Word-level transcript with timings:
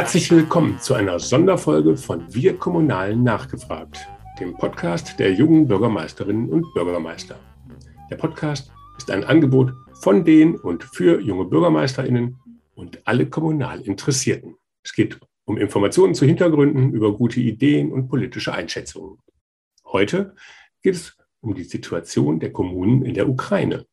Herzlich 0.00 0.30
willkommen 0.30 0.80
zu 0.80 0.94
einer 0.94 1.18
Sonderfolge 1.18 1.94
von 1.94 2.24
Wir 2.32 2.56
Kommunalen 2.56 3.22
nachgefragt, 3.22 4.08
dem 4.40 4.56
Podcast 4.56 5.18
der 5.18 5.34
jungen 5.34 5.68
Bürgermeisterinnen 5.68 6.48
und 6.48 6.72
Bürgermeister. 6.72 7.38
Der 8.10 8.16
Podcast 8.16 8.72
ist 8.96 9.10
ein 9.10 9.24
Angebot 9.24 9.74
von 10.00 10.24
den 10.24 10.56
und 10.56 10.84
für 10.84 11.20
junge 11.20 11.44
Bürgermeisterinnen 11.44 12.38
und 12.74 13.06
alle 13.06 13.26
kommunal 13.26 13.82
Interessierten. 13.82 14.56
Es 14.82 14.94
geht 14.94 15.20
um 15.44 15.58
Informationen 15.58 16.14
zu 16.14 16.24
Hintergründen 16.24 16.94
über 16.94 17.12
gute 17.12 17.40
Ideen 17.40 17.92
und 17.92 18.08
politische 18.08 18.54
Einschätzungen. 18.54 19.18
Heute 19.84 20.34
geht 20.80 20.94
es 20.94 21.18
um 21.42 21.54
die 21.54 21.64
Situation 21.64 22.40
der 22.40 22.54
Kommunen 22.54 23.04
in 23.04 23.12
der 23.12 23.28
Ukraine. 23.28 23.84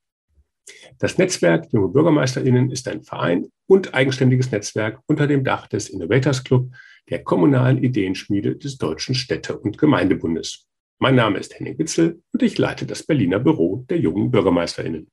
Das 1.00 1.18
Netzwerk 1.18 1.72
Junge 1.72 1.90
BürgermeisterInnen 1.90 2.72
ist 2.72 2.88
ein 2.88 3.04
Verein 3.04 3.48
und 3.68 3.94
eigenständiges 3.94 4.52
Netzwerk 4.52 5.02
unter 5.08 5.28
dem 5.28 5.44
Dach 5.44 5.68
des 5.68 5.90
Innovators 5.90 6.44
Club, 6.44 6.72
der 7.10 7.24
kommunalen 7.24 7.84
Ideenschmiede 7.84 8.56
des 8.56 8.78
Deutschen 8.78 9.16
Städte- 9.16 9.58
und 9.58 9.78
Gemeindebundes. 9.78 10.68
Mein 11.00 11.16
Name 11.16 11.40
ist 11.40 11.58
Henning 11.58 11.78
Witzel 11.78 12.22
und 12.34 12.42
ich 12.42 12.58
leite 12.58 12.86
das 12.86 13.04
Berliner 13.04 13.40
Büro 13.40 13.86
der 13.90 14.00
jungen 14.00 14.32
BürgermeisterInnen. 14.32 15.10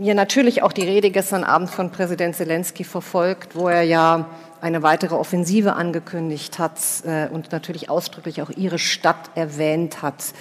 ja 0.01 0.15
natürlich 0.15 0.63
auch 0.63 0.73
die 0.73 0.83
Rede 0.83 1.11
gestern 1.11 1.45
Abend 1.45 1.71
von 1.71 1.91
Präsident 1.91 2.35
Zelensky 2.35 2.83
verfolgt, 2.85 3.55
wo 3.55 3.69
er 3.69 3.83
ja 3.83 4.29
eine 4.65 4.83
weitere 4.83 5.15
Offensive 5.15 5.75
angekündigt 5.75 6.59
hat 6.59 6.79
äh, 7.05 7.29
und 7.29 7.53
natürlich 7.53 7.91
ausdrücklich 7.91 8.41
auch 8.41 8.49
Ihre 8.49 8.79
Stadt 8.79 9.31
erwähnt 9.35 10.01
hat. 10.01 10.33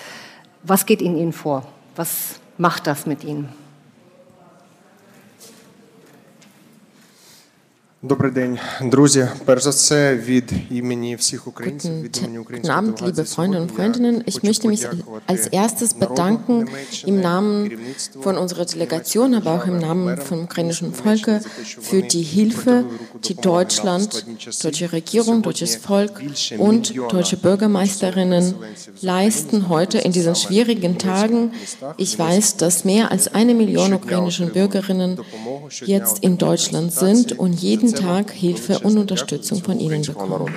Was 0.63 0.85
geht 0.85 1.01
in 1.01 1.17
Ihnen 1.17 1.34
vor? 1.34 1.67
Was 1.97 2.39
macht 2.57 2.88
das 2.88 3.06
mit 3.06 3.25
Ihnen? 3.25 3.50
Добрий 8.03 8.33
день, 8.33 8.59
друзі. 8.83 9.28
Перш 9.44 9.62
за 9.62 9.71
все, 9.71 10.16
від 10.16 10.53
імені 10.71 11.16
всіх 11.16 11.47
українців, 11.47 12.03
від 12.03 12.19
імені 12.19 12.39
української 12.39 12.78
Abend, 12.78 13.03
liebe 13.03 13.34
Freunde 13.34 13.56
und 13.61 13.71
Freundinnen. 13.77 14.22
Ich 14.27 14.43
möchte 14.43 14.69
mich 14.69 14.87
als 15.27 15.43
erstes 15.62 15.91
bedanken 16.05 16.69
im 17.11 17.16
Namen 17.21 17.55
von 18.25 18.34
unserer 18.43 18.65
Delegation, 18.75 19.34
aber 19.34 19.50
auch 19.56 19.66
im 19.72 19.78
Namen 19.78 20.16
vom 20.28 20.39
ukrainischen 20.44 20.93
Volke 20.93 21.34
für 21.89 22.03
die 22.15 22.27
Hilfe, 22.37 22.75
die 23.27 23.37
Deutschland, 23.53 24.09
deutsche 24.65 24.89
Regierung, 24.99 25.37
deutsches 25.43 25.72
Volk 25.89 26.12
und 26.69 26.83
deutsche 27.15 27.37
Bürgermeisterinnen 27.47 28.44
leisten 29.00 29.69
heute 29.75 29.99
in 30.06 30.12
diesen 30.12 30.37
schwierigen 30.43 30.94
Tagen. 30.99 31.41
Ich 31.97 32.12
weiß, 32.27 32.47
dass 32.62 32.84
mehr 32.84 33.05
als 33.15 33.25
eine 33.39 33.55
Million 33.62 33.91
ukrainische 34.00 34.47
Bürgerinnen 34.47 35.12
jetzt 35.94 36.16
in 36.27 36.39
Deutschland 36.39 36.93
sind 36.93 37.39
und 37.43 37.55
jeden 37.69 37.89
Tag 37.94 38.31
Hilfe 38.31 38.80
und 38.80 38.98
Unterstützung 38.98 39.62
von 39.64 39.80
Ihnen 39.80 40.02
bekommen. 40.02 40.54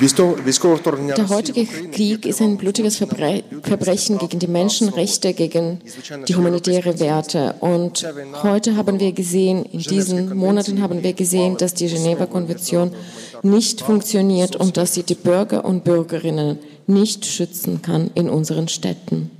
Der 0.00 1.28
heutige 1.28 1.66
Krieg 1.66 2.26
ist 2.26 2.42
ein 2.42 2.56
blutiges 2.56 2.96
Verbrechen 2.96 4.18
gegen 4.18 4.38
die 4.40 4.48
Menschenrechte, 4.48 5.34
gegen 5.34 5.78
die 6.26 6.34
humanitäre 6.34 6.98
Werte. 6.98 7.54
Und 7.60 8.04
heute 8.42 8.76
haben 8.76 8.98
wir 8.98 9.12
gesehen, 9.12 9.64
in 9.64 9.78
diesen 9.78 10.36
Monaten 10.36 10.82
haben 10.82 11.02
wir 11.04 11.12
gesehen, 11.12 11.56
dass 11.56 11.74
die 11.74 11.86
Geneva-Konvention 11.86 12.92
nicht 13.42 13.82
funktioniert 13.82 14.56
und 14.56 14.76
dass 14.76 14.94
sie 14.94 15.04
die 15.04 15.14
Bürger 15.14 15.64
und 15.64 15.84
Bürgerinnen 15.84 16.58
nicht 16.86 17.24
schützen 17.24 17.82
kann 17.82 18.10
in 18.14 18.28
unseren 18.28 18.68
Städten. 18.68 19.30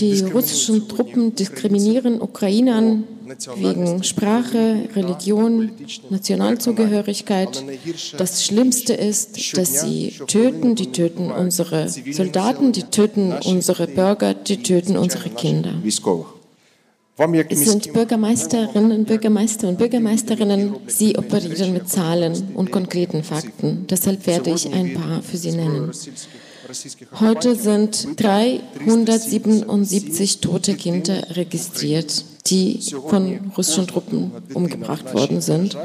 Die 0.00 0.20
russischen 0.32 0.88
Truppen 0.88 1.34
diskriminieren 1.34 2.20
Ukrainern 2.20 3.04
wegen 3.56 4.02
Sprache, 4.02 4.88
Religion, 4.94 5.70
Nationalzugehörigkeit. 6.10 7.64
Das 8.18 8.44
Schlimmste 8.44 8.94
ist, 8.94 9.56
dass 9.56 9.80
sie 9.80 10.14
töten, 10.26 10.74
die 10.74 10.90
töten 10.90 11.30
unsere 11.30 11.88
Soldaten, 11.88 12.72
die 12.72 12.82
töten 12.82 13.32
unsere 13.44 13.86
Bürger, 13.86 14.34
die 14.34 14.62
töten 14.62 14.96
unsere 14.96 15.30
Kinder. 15.30 15.74
Es 17.50 17.66
sind 17.66 17.92
Bürgermeisterinnen, 17.92 19.04
Bürgermeister 19.04 19.68
und 19.68 19.76
Bürgermeisterinnen. 19.76 20.76
Sie 20.86 21.18
operieren 21.18 21.74
mit 21.74 21.86
Zahlen 21.86 22.52
und 22.54 22.72
konkreten 22.72 23.22
Fakten. 23.22 23.86
Deshalb 23.90 24.26
werde 24.26 24.48
ich 24.48 24.72
ein 24.72 24.94
paar 24.94 25.20
für 25.20 25.36
Sie 25.36 25.52
nennen. 25.52 25.90
Heute 27.20 27.56
sind 27.56 28.18
377 28.18 30.40
tote 30.40 30.72
Kinder 30.74 31.36
registriert, 31.36 32.24
die 32.46 32.80
von 33.08 33.52
russischen 33.54 33.86
Truppen 33.86 34.32
umgebracht 34.54 35.12
worden 35.12 35.42
sind. 35.42 35.76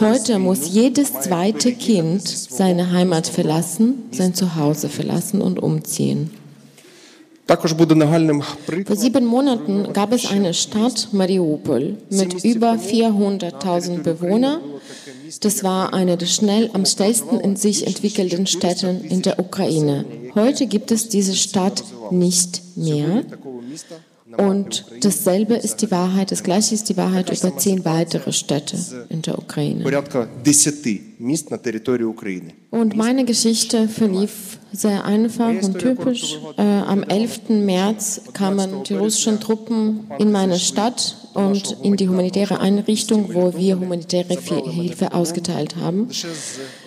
Heute 0.00 0.38
muss 0.38 0.72
jedes 0.72 1.12
zweite 1.12 1.74
Kind 1.74 2.26
seine 2.26 2.90
Heimat 2.92 3.26
verlassen, 3.26 4.04
sein 4.12 4.32
Zuhause 4.32 4.88
verlassen 4.88 5.42
und 5.42 5.62
umziehen. 5.62 6.30
Vor 8.86 8.96
sieben 8.96 9.24
Monaten 9.26 9.92
gab 9.92 10.12
es 10.12 10.30
eine 10.30 10.54
Stadt, 10.54 11.08
Mariupol, 11.10 11.96
mit 12.10 12.44
über 12.44 12.74
400.000 12.74 14.02
Bewohnern. 14.02 14.60
Das 15.40 15.64
war 15.64 15.92
eine 15.92 16.16
der 16.16 16.26
schnell, 16.26 16.70
am 16.74 16.86
schnellsten 16.86 17.40
in 17.40 17.56
sich 17.56 17.86
entwickelnden 17.86 18.46
Städte 18.46 19.00
in 19.08 19.22
der 19.22 19.40
Ukraine. 19.40 20.04
Heute 20.34 20.66
gibt 20.66 20.92
es 20.92 21.08
diese 21.08 21.34
Stadt 21.34 21.82
nicht 22.10 22.62
mehr. 22.76 23.24
Und 24.36 24.84
dasselbe 25.00 25.54
ist 25.54 25.82
die 25.82 25.90
Wahrheit, 25.90 26.30
das 26.30 26.44
gleiche 26.44 26.74
ist 26.74 26.88
die 26.88 26.96
Wahrheit 26.96 27.36
über 27.36 27.56
zehn 27.56 27.84
weitere 27.84 28.32
Städte 28.32 28.76
in 29.08 29.22
der 29.22 29.36
Ukraine. 29.38 29.84
Und 32.70 32.96
meine 32.96 33.24
Geschichte 33.24 33.88
verlief 33.88 34.59
sehr 34.72 35.04
einfach 35.04 35.48
und 35.48 35.78
typisch. 35.78 36.38
Äh, 36.56 36.62
am 36.62 37.02
11. 37.02 37.48
März 37.48 38.22
kamen 38.32 38.84
die 38.84 38.94
russischen 38.94 39.40
Truppen 39.40 40.10
in 40.18 40.32
meine 40.32 40.58
Stadt 40.58 41.16
und 41.34 41.76
in 41.82 41.96
die 41.96 42.08
humanitäre 42.08 42.60
Einrichtung, 42.60 43.34
wo 43.34 43.54
wir 43.54 43.78
humanitäre 43.78 44.36
Hilfe 44.38 45.12
ausgeteilt 45.12 45.76
haben. 45.76 46.08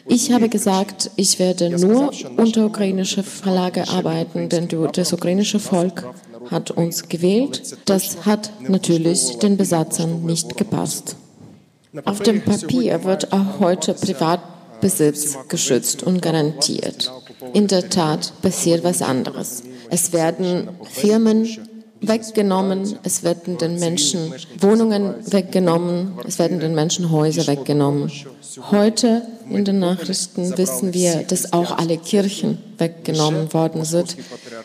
Ich 0.08 0.32
habe 0.32 0.50
gesagt, 0.50 1.12
ich 1.16 1.40
werde 1.40 1.70
nur 1.70 2.12
unter 2.38 2.66
ukrainischer 2.66 3.24
Verlage 3.24 3.88
arbeiten, 3.88 4.50
denn 4.50 4.68
das 4.94 5.14
ukrainische 5.14 5.60
Volk 5.60 6.06
hat 6.52 6.72
uns 6.72 7.08
gewählt. 7.08 7.78
Das 7.86 8.26
hat 8.26 8.52
natürlich 8.68 9.38
den 9.40 9.58
Besatzern 9.58 10.24
nicht 10.24 10.58
gepasst. 10.58 11.16
Auf 12.06 12.22
dem 12.22 12.42
Papier 12.42 13.04
wird 13.04 13.32
auch 13.32 13.60
heute 13.60 13.94
Privatbesitz 13.94 15.38
geschützt 15.48 16.04
und 16.04 16.22
garantiert. 16.22 17.12
In 17.54 17.68
der 17.68 17.90
Tat 17.90 18.34
passiert 18.42 18.84
was 18.84 19.02
anderes. 19.02 19.64
Es 19.90 20.12
werden 20.12 20.70
Firmen 20.84 21.48
weggenommen, 22.02 22.98
es 23.04 23.24
werden 23.24 23.58
den 23.58 23.80
Menschen 23.80 24.34
Wohnungen 24.60 25.16
weggenommen, 25.32 26.14
es 26.28 26.40
werden 26.40 26.60
den 26.60 26.76
Menschen 26.76 27.12
Häuser 27.12 27.48
weggenommen. 27.48 28.12
Heute 28.72 29.22
in 29.50 29.66
den 29.66 29.80
Nachrichten 29.80 30.58
wissen 30.58 30.94
wir, 30.94 31.24
dass 31.24 31.54
auch 31.54 31.78
alle 31.78 31.98
Kirchen 31.98 32.58
weggenommen 32.78 33.54
worden 33.54 33.86
sind. 33.86 34.18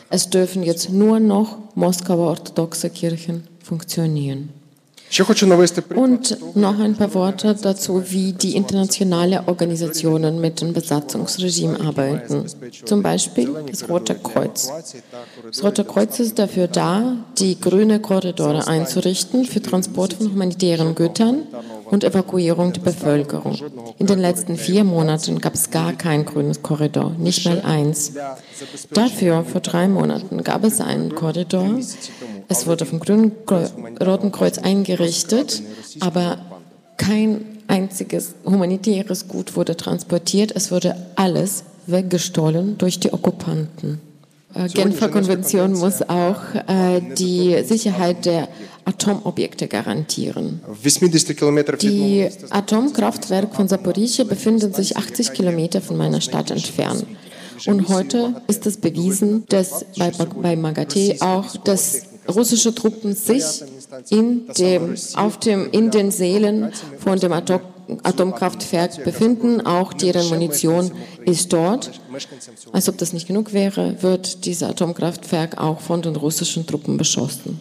Es 0.09 0.29
dürfen 0.29 0.63
jetzt 0.63 0.89
nur 0.89 1.19
noch 1.19 1.57
Moskauer 1.75 2.27
orthodoxe 2.27 2.89
Kirchen 2.89 3.47
funktionieren. 3.63 4.49
Und 5.95 6.55
noch 6.55 6.79
ein 6.79 6.95
paar 6.95 7.13
Worte 7.15 7.55
dazu, 7.59 8.03
wie 8.11 8.33
die 8.33 8.55
internationalen 8.55 9.47
Organisationen 9.47 10.39
mit 10.39 10.61
dem 10.61 10.73
Besatzungsregime 10.73 11.79
arbeiten. 11.81 12.45
Zum 12.85 13.01
Beispiel 13.01 13.49
das 13.69 13.89
Rote 13.89 14.15
Kreuz. 14.15 14.71
Das 15.45 15.63
Rote 15.63 15.83
Kreuz 15.83 16.19
ist 16.19 16.37
dafür 16.37 16.67
da, 16.67 17.17
die 17.39 17.59
grüne 17.59 17.99
Korridore 17.99 18.67
einzurichten 18.67 19.45
für 19.45 19.61
Transport 19.61 20.13
von 20.13 20.31
humanitären 20.31 20.93
Gütern 20.93 21.47
und 21.85 22.03
Evakuierung 22.03 22.73
der 22.73 22.81
Bevölkerung. 22.81 23.57
In 23.97 24.05
den 24.05 24.19
letzten 24.19 24.57
vier 24.57 24.83
Monaten 24.83 25.39
gab 25.39 25.55
es 25.55 25.71
gar 25.71 25.93
kein 25.93 26.23
grünes 26.23 26.61
Korridor, 26.61 27.15
nicht 27.17 27.45
mal 27.45 27.61
eins. 27.61 28.13
Dafür, 28.91 29.43
vor 29.43 29.61
drei 29.61 29.87
Monaten, 29.87 30.43
gab 30.43 30.63
es 30.63 30.81
einen 30.81 31.15
Korridor. 31.15 31.79
Es 32.47 32.67
wurde 32.67 32.85
vom 32.85 32.99
Grünen 32.99 33.31
Roten 34.03 34.31
Kreuz 34.31 34.57
eingerichtet, 34.57 35.61
aber 35.99 36.39
kein 36.97 37.45
einziges 37.67 38.35
humanitäres 38.45 39.27
Gut 39.27 39.55
wurde 39.55 39.77
transportiert. 39.77 40.51
Es 40.55 40.71
wurde 40.71 40.95
alles 41.15 41.63
weggestohlen 41.87 42.77
durch 42.77 42.99
die 42.99 43.13
Okkupanten. 43.13 44.01
Äh, 44.55 44.67
Genfer 44.67 45.09
Konvention 45.09 45.73
muss 45.73 46.01
auch 46.01 46.41
äh, 46.67 47.01
die 47.17 47.63
Sicherheit 47.63 48.25
der 48.25 48.47
Atomobjekte 48.85 49.67
garantieren. 49.67 50.61
Die 51.81 52.27
Atomkraftwerke 52.49 53.55
von 53.55 53.67
Saporizhia 53.67 54.25
befinden 54.25 54.73
sich 54.73 54.97
80 54.97 55.33
Kilometer 55.33 55.81
von 55.81 55.97
meiner 55.97 56.21
Stadt 56.21 56.49
entfernt. 56.49 57.05
Und 57.67 57.89
heute 57.89 58.41
ist 58.47 58.65
es 58.65 58.77
bewiesen, 58.77 59.45
dass 59.49 59.85
bei, 59.97 60.11
bei 60.11 60.55
Magate 60.55 61.17
auch, 61.19 61.57
dass 61.57 62.01
russische 62.27 62.73
Truppen 62.73 63.13
sich 63.15 63.43
in, 64.09 64.47
dem, 64.57 64.95
auf 65.15 65.39
dem, 65.39 65.69
in 65.71 65.91
den 65.91 66.11
Seelen 66.11 66.71
von 66.99 67.19
dem 67.19 67.33
Atom 67.33 67.61
Atomkraftwerk 68.03 69.03
befinden. 69.03 69.61
Auch 69.61 69.93
deren 69.93 70.29
Munition 70.29 70.91
ist 71.25 71.51
dort. 71.51 71.99
Als 72.71 72.87
ob 72.87 72.99
das 72.99 73.13
nicht 73.13 73.27
genug 73.27 73.51
wäre, 73.51 73.95
wird 74.03 74.45
dieses 74.45 74.61
Atomkraftwerk 74.61 75.57
auch 75.57 75.79
von 75.79 76.03
den 76.03 76.15
russischen 76.15 76.67
Truppen 76.67 76.97
beschossen. 76.97 77.59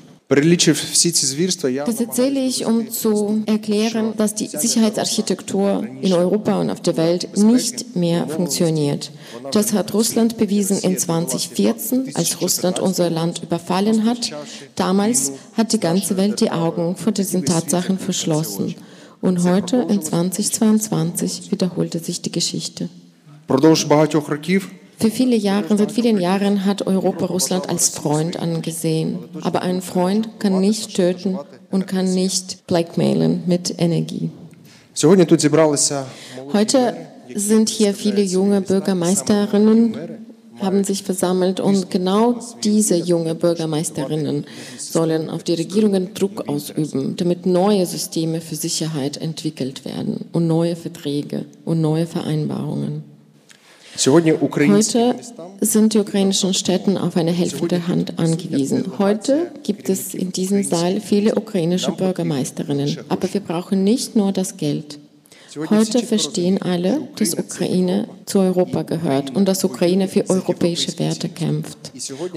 Das 1.86 2.00
erzähle 2.00 2.40
ich, 2.40 2.66
um 2.66 2.90
zu 2.90 3.42
erklären, 3.46 4.12
dass 4.18 4.34
die 4.34 4.46
Sicherheitsarchitektur 4.46 5.86
in 6.02 6.12
Europa 6.12 6.60
und 6.60 6.68
auf 6.68 6.82
der 6.82 6.98
Welt 6.98 7.34
nicht 7.34 7.96
mehr 7.96 8.28
funktioniert. 8.28 9.10
Das 9.52 9.72
hat 9.72 9.94
Russland 9.94 10.36
bewiesen 10.36 10.78
in 10.80 10.98
2014, 10.98 12.14
als 12.14 12.42
Russland 12.42 12.78
unser 12.78 13.08
Land 13.08 13.42
überfallen 13.42 14.04
hat. 14.04 14.30
Damals 14.74 15.32
hat 15.56 15.72
die 15.72 15.80
ganze 15.80 16.18
Welt 16.18 16.42
die 16.42 16.50
Augen 16.50 16.96
vor 16.96 17.12
diesen 17.12 17.46
Tatsachen 17.46 17.98
verschlossen. 17.98 18.74
Und 19.22 19.42
heute, 19.44 19.86
in 19.88 20.02
2022, 20.02 21.50
wiederholte 21.50 22.00
sich 22.00 22.20
die 22.20 22.32
Geschichte. 22.32 22.90
Für 24.98 25.10
viele 25.10 25.36
Jahre, 25.36 25.76
seit 25.76 25.92
vielen 25.92 26.18
Jahren 26.20 26.64
hat 26.64 26.86
Europa 26.86 27.26
Russland 27.26 27.68
als 27.68 27.88
Freund 27.88 28.38
angesehen. 28.38 29.18
Aber 29.42 29.62
ein 29.62 29.80
Freund 29.80 30.40
kann 30.40 30.60
nicht 30.60 30.96
töten 30.96 31.38
und 31.70 31.86
kann 31.86 32.12
nicht 32.14 32.66
blackmailen 32.66 33.42
mit 33.46 33.74
Energie. 33.78 34.30
Heute 36.52 36.96
sind 37.34 37.68
hier 37.68 37.94
viele 37.94 38.22
junge 38.22 38.60
Bürgermeisterinnen 38.60 39.96
haben 40.60 40.84
sich 40.84 41.02
versammelt 41.02 41.60
und 41.60 41.90
genau 41.90 42.36
diese 42.64 42.96
junge 42.96 43.34
Bürgermeisterinnen 43.34 44.44
sollen 44.78 45.30
auf 45.30 45.44
die 45.44 45.54
Regierungen 45.54 46.14
Druck 46.14 46.48
ausüben, 46.48 47.16
damit 47.16 47.46
neue 47.46 47.86
Systeme 47.86 48.40
für 48.40 48.56
Sicherheit 48.56 49.16
entwickelt 49.18 49.84
werden 49.84 50.26
und 50.32 50.46
neue 50.46 50.76
Verträge 50.76 51.44
und 51.64 51.80
neue 51.80 52.06
Vereinbarungen. 52.06 53.04
Heute 54.06 55.16
sind 55.60 55.94
die 55.94 55.98
ukrainischen 55.98 56.54
Städte 56.54 57.02
auf 57.02 57.16
eine 57.16 57.32
helfende 57.32 57.88
Hand 57.88 58.16
angewiesen. 58.18 58.92
Heute 58.98 59.50
gibt 59.64 59.88
es 59.88 60.14
in 60.14 60.30
diesem 60.30 60.62
Saal 60.62 61.00
viele 61.00 61.34
ukrainische 61.34 61.90
Bürgermeisterinnen, 61.90 62.98
aber 63.08 63.32
wir 63.32 63.40
brauchen 63.40 63.82
nicht 63.82 64.14
nur 64.14 64.30
das 64.30 64.56
Geld. 64.56 65.00
Heute 65.70 66.04
verstehen 66.04 66.62
alle, 66.62 67.08
dass 67.16 67.34
Ukraine 67.34 68.06
zu 68.26 68.38
Europa 68.38 68.82
gehört 68.82 69.34
und 69.34 69.46
dass 69.46 69.64
Ukraine 69.64 70.06
für 70.06 70.28
europäische 70.30 70.96
Werte 71.00 71.28
kämpft. 71.28 71.90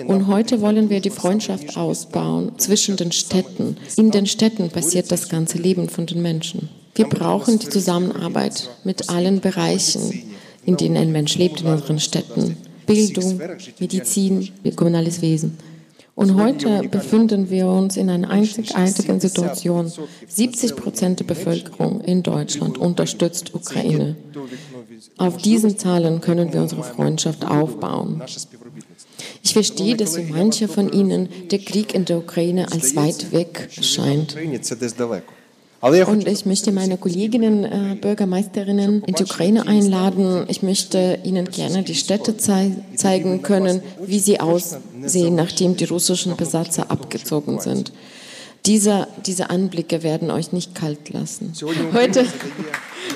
Und 0.07 0.27
heute 0.27 0.61
wollen 0.61 0.89
wir 0.89 1.01
die 1.01 1.09
Freundschaft 1.11 1.77
ausbauen 1.77 2.53
zwischen 2.57 2.95
den 2.97 3.11
Städten. 3.11 3.77
In 3.97 4.09
den 4.09 4.25
Städten 4.25 4.69
passiert 4.69 5.11
das 5.11 5.29
ganze 5.29 5.59
Leben 5.59 5.89
von 5.89 6.07
den 6.07 6.23
Menschen. 6.23 6.69
Wir 6.95 7.05
brauchen 7.05 7.59
die 7.59 7.69
Zusammenarbeit 7.69 8.69
mit 8.83 9.09
allen 9.09 9.39
Bereichen, 9.41 10.30
in 10.65 10.77
denen 10.77 10.97
ein 10.97 11.11
Mensch 11.11 11.37
lebt 11.37 11.61
in 11.61 11.67
unseren 11.67 11.99
Städten. 11.99 12.57
Bildung, 12.85 13.39
Medizin, 13.79 14.49
kommunales 14.75 15.21
Wesen. 15.21 15.57
Und 16.13 16.35
heute 16.35 16.87
befinden 16.89 17.49
wir 17.49 17.67
uns 17.67 17.95
in 17.95 18.09
einer 18.09 18.29
einzigartigen 18.29 19.19
Situation. 19.19 19.91
70 20.27 20.75
Prozent 20.75 21.19
der 21.19 21.25
Bevölkerung 21.25 22.01
in 22.01 22.21
Deutschland 22.21 22.77
unterstützt 22.77 23.55
Ukraine. 23.55 24.15
Auf 25.17 25.37
diesen 25.37 25.77
Zahlen 25.77 26.19
können 26.19 26.53
wir 26.53 26.61
unsere 26.61 26.83
Freundschaft 26.83 27.45
aufbauen. 27.45 28.21
Ich 29.41 29.53
verstehe, 29.53 29.95
dass 29.95 30.15
für 30.15 30.23
manche 30.23 30.67
von 30.67 30.91
Ihnen 30.91 31.29
der 31.49 31.59
Krieg 31.59 31.95
in 31.95 32.05
der 32.05 32.17
Ukraine 32.17 32.71
als 32.71 32.95
weit 32.95 33.31
weg 33.31 33.69
scheint. 33.71 34.35
Und 35.81 36.27
ich 36.27 36.45
möchte 36.45 36.71
meine 36.71 36.97
Kolleginnen, 36.97 37.65
äh, 37.65 37.95
Bürgermeisterinnen 37.99 39.03
in 39.03 39.15
die 39.15 39.23
Ukraine 39.23 39.65
einladen. 39.67 40.45
Ich 40.47 40.61
möchte 40.61 41.17
Ihnen 41.23 41.49
gerne 41.49 41.81
die 41.81 41.95
Städte 41.95 42.37
zei 42.37 42.75
zeigen 42.95 43.41
können, 43.41 43.81
wie 44.05 44.19
sie 44.19 44.39
aussehen, 44.39 45.33
nachdem 45.35 45.75
die 45.75 45.85
russischen 45.85 46.37
Besatzer 46.37 46.91
abgezogen 46.91 47.59
sind. 47.59 47.91
Diese, 48.67 49.07
diese 49.25 49.49
Anblicke 49.49 50.03
werden 50.03 50.29
euch 50.29 50.51
nicht 50.51 50.75
kalt 50.75 51.09
lassen. 51.09 51.51
Heute, 51.93 52.27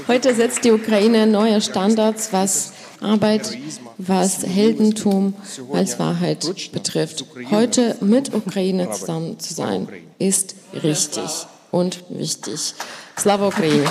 heute 0.07 0.33
setzt 0.33 0.65
die 0.65 0.71
Ukraine 0.71 1.27
neue 1.27 1.61
Standards, 1.61 2.33
was 2.33 2.73
Arbeit, 2.99 3.55
was 3.99 4.43
Heldentum, 4.43 5.35
was 5.69 5.99
Wahrheit 5.99 6.71
betrifft. 6.71 7.25
Heute 7.51 7.95
mit 8.01 8.33
Ukraine 8.33 8.89
zusammen 8.89 9.37
zu 9.37 9.53
sein, 9.53 9.87
ist 10.17 10.55
richtig 10.81 11.29
und 11.75 12.05
wichtig. 12.07 12.73
Slava 13.17 13.47
Ukraini! 13.47 13.83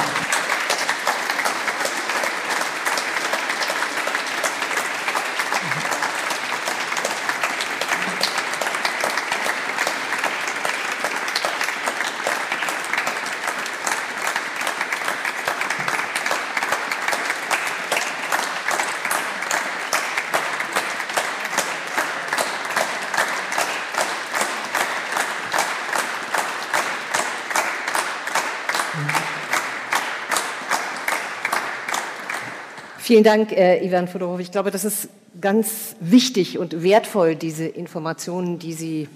Vielen 33.15 33.23
Dank, 33.23 33.53
äh, 33.53 33.87
Ivan 33.87 34.09
Fodorov. 34.09 34.41
Ich 34.41 34.51
glaube, 34.51 34.73
das 34.73 34.85
ist 34.85 35.09
ganz 35.41 35.95
wichtig 36.01 36.59
und 36.59 36.83
wertvoll, 36.83 37.37
diese 37.37 37.65
Informationen, 37.65 38.59
die 38.59 38.73
Sie 38.73 39.09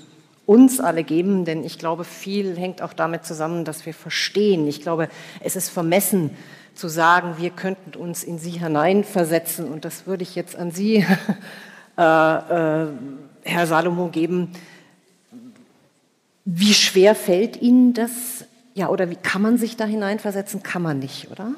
uns 0.47 0.79
alle 0.79 1.03
geben, 1.03 1.45
denn 1.45 1.65
ich 1.65 1.81
glaube, 1.81 2.05
viel 2.05 2.57
hängt 2.57 2.81
auch 2.81 2.93
damit 2.93 3.25
zusammen, 3.25 3.65
dass 3.65 3.87
wir 3.87 3.95
verstehen. 3.95 4.69
Ich 4.69 4.83
glaube, 4.83 5.09
es 5.41 5.57
ist 5.57 5.69
vermessen 5.69 6.31
zu 6.77 6.87
sagen, 6.87 7.39
wir 7.39 7.51
könnten 7.51 7.99
uns 7.99 8.23
in 8.23 8.39
Sie 8.39 8.53
hineinversetzen 8.53 9.67
und 9.67 9.85
das 9.85 10.07
würde 10.07 10.23
ich 10.23 10.37
jetzt 10.37 10.55
an 10.55 10.71
Sie, 10.71 10.99
äh, 11.99 12.01
äh, 12.01 12.87
Herr 13.43 13.67
Salomo, 13.67 14.11
geben. 14.11 14.53
Wie 16.45 16.73
schwer 16.73 17.17
fällt 17.17 17.61
Ihnen 17.61 17.95
das? 17.95 18.45
Ja, 18.75 18.91
oder 18.91 19.11
wie 19.11 19.17
kann 19.17 19.43
man 19.43 19.59
sich 19.59 19.77
da 19.77 19.87
hineinversetzen? 19.87 20.63
Kann 20.63 20.83
man 20.83 21.01
nicht, 21.01 21.33
oder? 21.33 21.57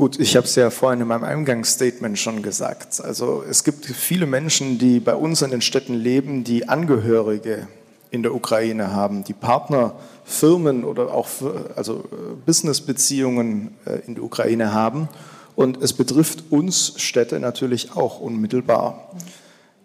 Gut, 0.00 0.18
ich 0.18 0.34
habe 0.34 0.46
es 0.46 0.54
ja 0.54 0.70
vorhin 0.70 1.02
in 1.02 1.08
meinem 1.08 1.24
Eingangsstatement 1.24 2.18
schon 2.18 2.40
gesagt. 2.40 3.02
Also 3.04 3.44
es 3.46 3.64
gibt 3.64 3.84
viele 3.84 4.24
Menschen, 4.24 4.78
die 4.78 4.98
bei 4.98 5.14
uns 5.14 5.42
in 5.42 5.50
den 5.50 5.60
Städten 5.60 5.92
leben, 5.92 6.42
die 6.42 6.70
Angehörige 6.70 7.68
in 8.10 8.22
der 8.22 8.34
Ukraine 8.34 8.94
haben, 8.94 9.24
die 9.24 9.34
Partnerfirmen 9.34 10.84
oder 10.84 11.12
auch 11.12 11.28
also 11.76 11.96
äh, 11.96 12.34
Businessbeziehungen 12.46 13.76
äh, 13.84 13.98
in 14.06 14.14
der 14.14 14.24
Ukraine 14.24 14.72
haben. 14.72 15.10
Und 15.54 15.82
es 15.82 15.92
betrifft 15.92 16.44
uns 16.48 16.94
Städte 16.96 17.38
natürlich 17.38 17.94
auch 17.94 18.20
unmittelbar. 18.20 19.10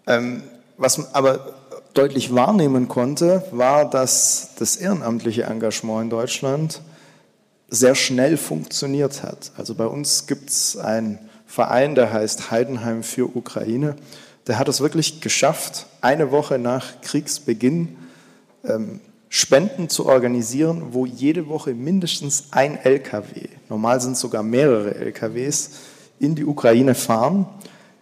Ähm, 0.06 0.44
was 0.78 0.96
man 0.96 1.08
aber 1.12 1.52
deutlich 1.92 2.34
wahrnehmen 2.34 2.88
konnte, 2.88 3.44
war, 3.50 3.84
dass 3.90 4.52
das 4.58 4.76
ehrenamtliche 4.76 5.42
Engagement 5.42 6.04
in 6.04 6.08
Deutschland 6.08 6.80
sehr 7.68 7.94
schnell 7.94 8.36
funktioniert 8.36 9.22
hat. 9.22 9.52
Also 9.56 9.74
bei 9.74 9.86
uns 9.86 10.26
gibt 10.26 10.50
es 10.50 10.76
einen 10.76 11.18
Verein, 11.46 11.94
der 11.94 12.12
heißt 12.12 12.50
Heidenheim 12.50 13.02
für 13.02 13.36
Ukraine. 13.36 13.96
Der 14.46 14.58
hat 14.58 14.68
es 14.68 14.80
wirklich 14.80 15.20
geschafft, 15.20 15.86
eine 16.00 16.30
Woche 16.30 16.58
nach 16.58 17.00
Kriegsbeginn 17.00 17.96
ähm, 18.64 19.00
Spenden 19.28 19.88
zu 19.88 20.06
organisieren, 20.06 20.88
wo 20.92 21.04
jede 21.04 21.48
Woche 21.48 21.74
mindestens 21.74 22.48
ein 22.52 22.78
LKW, 22.78 23.48
normal 23.68 24.00
sind 24.00 24.16
sogar 24.16 24.42
mehrere 24.42 24.94
LKWs, 24.94 25.70
in 26.20 26.34
die 26.34 26.44
Ukraine 26.44 26.94
fahren, 26.94 27.46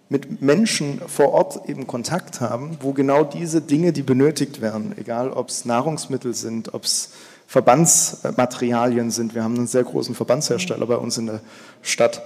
mit 0.09 0.43
Menschen 0.43 1.01
vor 1.07 1.33
Ort 1.33 1.69
eben 1.69 1.87
Kontakt 1.87 2.41
haben, 2.41 2.77
wo 2.81 2.93
genau 2.93 3.25
diese 3.25 3.63
Dinge, 3.63 3.93
die 3.93 4.03
benötigt 4.03 4.61
werden, 4.61 4.95
egal 4.97 5.31
ob 5.31 5.49
es 5.49 5.65
Nahrungsmittel 5.65 6.35
sind, 6.35 6.75
ob 6.75 6.85
es 6.85 7.11
Verbandsmaterialien 7.47 9.11
sind. 9.11 9.35
Wir 9.35 9.45
haben 9.45 9.57
einen 9.57 9.67
sehr 9.67 9.85
großen 9.85 10.15
Verbandshersteller 10.15 10.87
bei 10.87 10.97
uns 10.97 11.19
in 11.19 11.27
der 11.27 11.41
Stadt. 11.83 12.23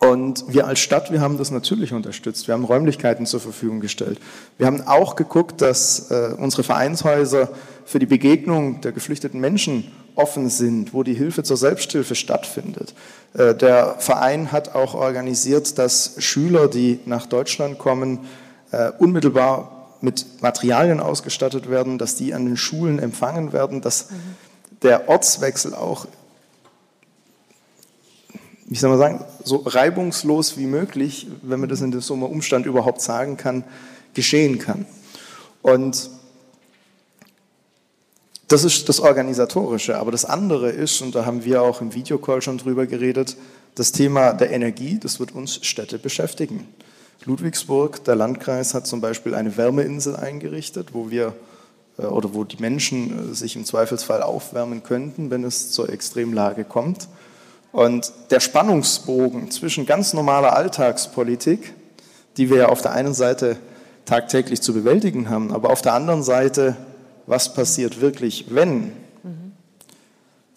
Und 0.00 0.44
wir 0.46 0.66
als 0.66 0.78
Stadt, 0.78 1.10
wir 1.10 1.20
haben 1.20 1.38
das 1.38 1.50
natürlich 1.50 1.92
unterstützt. 1.92 2.46
Wir 2.46 2.54
haben 2.54 2.64
Räumlichkeiten 2.64 3.26
zur 3.26 3.40
Verfügung 3.40 3.80
gestellt. 3.80 4.20
Wir 4.56 4.66
haben 4.66 4.86
auch 4.86 5.16
geguckt, 5.16 5.60
dass 5.60 6.10
äh, 6.10 6.34
unsere 6.38 6.62
Vereinshäuser 6.62 7.48
für 7.84 7.98
die 7.98 8.06
Begegnung 8.06 8.80
der 8.80 8.92
geflüchteten 8.92 9.40
Menschen 9.40 9.90
offen 10.14 10.50
sind, 10.50 10.94
wo 10.94 11.02
die 11.02 11.14
Hilfe 11.14 11.42
zur 11.42 11.56
Selbsthilfe 11.56 12.14
stattfindet. 12.14 12.94
Äh, 13.34 13.56
der 13.56 13.96
Verein 13.98 14.52
hat 14.52 14.74
auch 14.74 14.94
organisiert, 14.94 15.78
dass 15.78 16.14
Schüler, 16.18 16.68
die 16.68 17.00
nach 17.04 17.26
Deutschland 17.26 17.78
kommen, 17.78 18.20
äh, 18.70 18.92
unmittelbar 18.98 19.77
mit 20.00 20.42
Materialien 20.42 21.00
ausgestattet 21.00 21.68
werden, 21.68 21.98
dass 21.98 22.16
die 22.16 22.34
an 22.34 22.46
den 22.46 22.56
Schulen 22.56 22.98
empfangen 22.98 23.52
werden, 23.52 23.80
dass 23.80 24.08
der 24.82 25.08
Ortswechsel 25.08 25.74
auch, 25.74 26.06
wie 28.66 28.76
soll 28.76 28.90
man 28.90 28.98
sagen, 28.98 29.24
so 29.42 29.56
reibungslos 29.64 30.56
wie 30.56 30.66
möglich, 30.66 31.26
wenn 31.42 31.60
man 31.60 31.68
das 31.68 31.80
in 31.80 31.98
so 32.00 32.14
einem 32.14 32.24
Umstand 32.24 32.66
überhaupt 32.66 33.00
sagen 33.00 33.36
kann, 33.36 33.64
geschehen 34.14 34.58
kann. 34.58 34.86
Und 35.62 36.10
das 38.48 38.64
ist 38.64 38.88
das 38.88 39.00
Organisatorische. 39.00 39.98
Aber 39.98 40.10
das 40.10 40.24
andere 40.24 40.70
ist, 40.70 41.02
und 41.02 41.14
da 41.14 41.26
haben 41.26 41.44
wir 41.44 41.62
auch 41.62 41.80
im 41.80 41.94
Videocall 41.94 42.40
schon 42.42 42.58
drüber 42.58 42.86
geredet, 42.86 43.36
das 43.74 43.92
Thema 43.92 44.32
der 44.32 44.50
Energie, 44.50 44.98
das 44.98 45.20
wird 45.20 45.32
uns 45.32 45.64
Städte 45.64 45.98
beschäftigen. 45.98 46.66
Ludwigsburg, 47.24 48.04
der 48.04 48.16
Landkreis 48.16 48.74
hat 48.74 48.86
zum 48.86 49.00
Beispiel 49.00 49.34
eine 49.34 49.56
Wärmeinsel 49.56 50.16
eingerichtet, 50.16 50.88
wo 50.92 51.10
wir 51.10 51.34
äh, 51.98 52.06
oder 52.06 52.34
wo 52.34 52.44
die 52.44 52.58
Menschen 52.58 53.32
äh, 53.32 53.34
sich 53.34 53.56
im 53.56 53.64
Zweifelsfall 53.64 54.22
aufwärmen 54.22 54.82
könnten, 54.82 55.30
wenn 55.30 55.44
es 55.44 55.70
zur 55.70 55.90
Extremlage 55.90 56.64
kommt. 56.64 57.08
Und 57.72 58.12
der 58.30 58.40
Spannungsbogen 58.40 59.50
zwischen 59.50 59.84
ganz 59.84 60.14
normaler 60.14 60.56
Alltagspolitik, 60.56 61.74
die 62.36 62.50
wir 62.50 62.58
ja 62.58 62.68
auf 62.68 62.80
der 62.80 62.92
einen 62.92 63.14
Seite 63.14 63.56
tagtäglich 64.04 64.62
zu 64.62 64.72
bewältigen 64.72 65.28
haben, 65.28 65.52
aber 65.52 65.70
auf 65.70 65.82
der 65.82 65.92
anderen 65.92 66.22
Seite, 66.22 66.76
was 67.26 67.52
passiert 67.52 68.00
wirklich, 68.00 68.46
wenn 68.48 68.92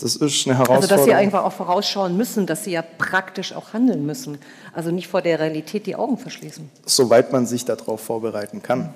das 0.02 0.16
ist 0.16 0.48
eine 0.48 0.58
Herausforderung. 0.58 0.84
Also, 0.84 0.96
dass 0.96 1.06
Sie 1.06 1.14
einfach 1.14 1.44
auch 1.44 1.52
vorausschauen 1.52 2.18
müssen, 2.18 2.48
dass 2.48 2.64
Sie 2.64 2.72
ja 2.72 2.82
praktisch 2.82 3.54
auch 3.54 3.74
handeln 3.74 4.06
müssen. 4.06 4.40
Also 4.74 4.92
nicht 4.92 5.08
vor 5.08 5.22
der 5.22 5.40
Realität 5.40 5.86
die 5.86 5.96
Augen 5.96 6.18
verschließen. 6.18 6.70
Soweit 6.86 7.32
man 7.32 7.46
sich 7.46 7.66
darauf 7.66 8.02
vorbereiten 8.02 8.64
kann. 8.64 8.94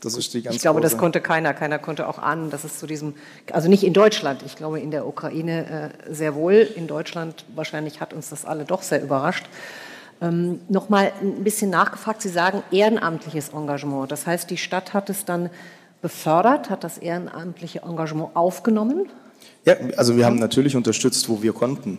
Das 0.00 0.16
ist 0.16 0.34
die 0.34 0.42
ganz 0.42 0.56
ich 0.56 0.62
glaube, 0.62 0.80
das 0.80 0.98
konnte 0.98 1.20
keiner. 1.20 1.52
Keiner 1.54 1.78
konnte 1.78 2.08
auch 2.08 2.18
ahnen, 2.18 2.50
dass 2.50 2.64
es 2.64 2.78
zu 2.78 2.86
diesem, 2.86 3.14
also 3.52 3.68
nicht 3.68 3.82
in 3.82 3.92
Deutschland, 3.92 4.42
ich 4.44 4.56
glaube 4.56 4.80
in 4.80 4.90
der 4.90 5.06
Ukraine 5.06 5.92
äh, 6.08 6.14
sehr 6.14 6.34
wohl. 6.34 6.68
In 6.74 6.86
Deutschland 6.86 7.44
wahrscheinlich 7.54 8.00
hat 8.00 8.12
uns 8.12 8.30
das 8.30 8.44
alle 8.44 8.64
doch 8.64 8.82
sehr 8.82 9.02
überrascht. 9.02 9.46
Ähm, 10.22 10.60
Nochmal 10.68 11.12
ein 11.20 11.44
bisschen 11.44 11.70
nachgefragt. 11.70 12.22
Sie 12.22 12.28
sagen 12.28 12.62
ehrenamtliches 12.70 13.50
Engagement. 13.50 14.10
Das 14.10 14.26
heißt, 14.26 14.48
die 14.50 14.56
Stadt 14.56 14.94
hat 14.94 15.10
es 15.10 15.24
dann 15.24 15.50
befördert, 16.02 16.70
hat 16.70 16.84
das 16.84 16.98
ehrenamtliche 16.98 17.82
Engagement 17.82 18.36
aufgenommen? 18.36 19.08
Ja, 19.66 19.74
also 19.96 20.16
wir 20.16 20.24
haben 20.24 20.38
natürlich 20.38 20.76
unterstützt, 20.76 21.28
wo 21.28 21.42
wir 21.42 21.52
konnten. 21.52 21.98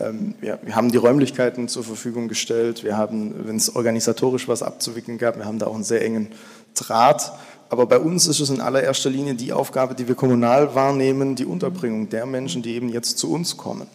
Ähm, 0.00 0.34
wir, 0.40 0.58
wir 0.62 0.74
haben 0.74 0.90
die 0.90 0.98
Räumlichkeiten 0.98 1.68
zur 1.68 1.84
Verfügung 1.84 2.26
gestellt. 2.26 2.82
Wir 2.82 2.96
haben, 2.96 3.46
wenn 3.46 3.56
es 3.56 3.74
organisatorisch 3.76 4.48
was 4.48 4.62
abzuwickeln 4.64 5.16
gab, 5.16 5.36
wir 5.36 5.44
haben 5.44 5.60
da 5.60 5.68
auch 5.68 5.74
einen 5.76 5.84
sehr 5.84 6.04
engen 6.04 6.28
Draht. 6.74 7.32
Aber 7.68 7.86
bei 7.86 8.00
uns 8.00 8.26
ist 8.26 8.40
es 8.40 8.50
in 8.50 8.60
allererster 8.60 9.08
Linie 9.08 9.34
die 9.34 9.52
Aufgabe, 9.52 9.94
die 9.94 10.08
wir 10.08 10.16
kommunal 10.16 10.74
wahrnehmen, 10.74 11.36
die 11.36 11.44
Unterbringung 11.44 12.08
der 12.08 12.26
Menschen, 12.26 12.62
die 12.62 12.74
eben 12.74 12.88
jetzt 12.88 13.18
zu 13.18 13.32
uns 13.32 13.56
kommen. 13.56 13.86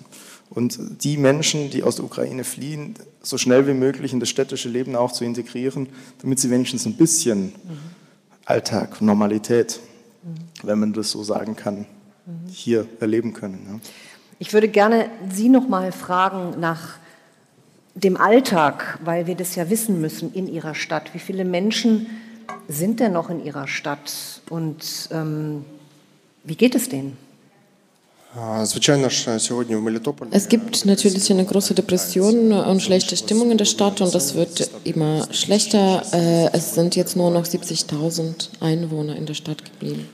Und 0.50 0.80
die 1.04 1.18
Menschen, 1.18 1.70
die 1.70 1.84
aus 1.84 1.98
der 1.98 2.06
Ukraine 2.06 2.46
fliehen, 2.46 2.96
so 3.22 3.38
schnell 3.38 3.68
wie 3.68 3.74
möglich 3.74 4.14
in 4.14 4.22
das 4.22 4.30
städtische 4.30 4.70
Leben 4.70 4.96
auch 4.96 5.12
zu 5.12 5.26
integrieren, 5.26 5.88
damit 6.22 6.40
sie 6.40 6.50
wenigstens 6.50 6.86
ein 6.86 6.96
bisschen 6.96 7.44
mhm. 7.44 7.52
Alltag, 8.46 9.02
Normalität, 9.02 9.82
mhm. 10.24 10.68
wenn 10.68 10.80
man 10.80 10.94
das 10.94 11.12
so 11.12 11.24
sagen 11.24 11.58
kann, 11.58 11.86
hier 12.48 12.88
erleben 13.00 13.34
können. 13.34 13.66
Ja. 13.68 13.80
Ich 14.40 14.54
würde 14.54 14.68
gerne 14.68 15.10
Sie 15.30 15.50
noch 15.50 15.68
mal 15.68 15.92
fragen 15.92 16.60
nach 16.60 16.98
dem 17.96 18.18
Alltag, 18.18 19.00
weil 19.04 19.28
wir 19.28 19.36
das 19.36 19.56
ja 19.56 19.70
wissen 19.70 20.02
müssen 20.02 20.34
in 20.34 20.48
Ihrer 20.48 20.76
Stadt. 20.76 21.14
Wie 21.14 21.20
viele 21.20 21.46
Menschen 21.46 22.08
sind 22.68 23.00
denn 23.00 23.14
noch 23.14 23.30
in 23.30 23.44
Ihrer 23.44 23.68
Stadt 23.68 24.42
und 24.50 25.10
ähm, 25.12 25.66
wie 26.44 26.56
geht 26.56 26.76
es 26.76 26.90
denen? 26.90 27.18
Es 30.32 30.48
gibt 30.48 30.86
natürlich 30.86 31.32
eine 31.32 31.44
große 31.44 31.74
Depression 31.74 32.54
und 32.54 32.82
schlechte 32.82 33.18
Stimmung 33.18 33.52
in 33.52 33.58
der 33.58 33.66
Stadt 33.66 34.00
und 34.00 34.16
das 34.16 34.36
wird 34.36 34.70
immer 34.86 35.28
schlechter. 35.34 36.02
Äh, 36.14 36.50
es 36.54 36.74
sind 36.74 36.96
jetzt 36.96 37.18
nur 37.18 37.30
noch 37.30 37.46
70.000 37.46 38.62
Einwohner 38.62 39.18
in 39.18 39.26
der 39.26 39.34
Stadt 39.34 39.66
geblieben. 39.66 40.08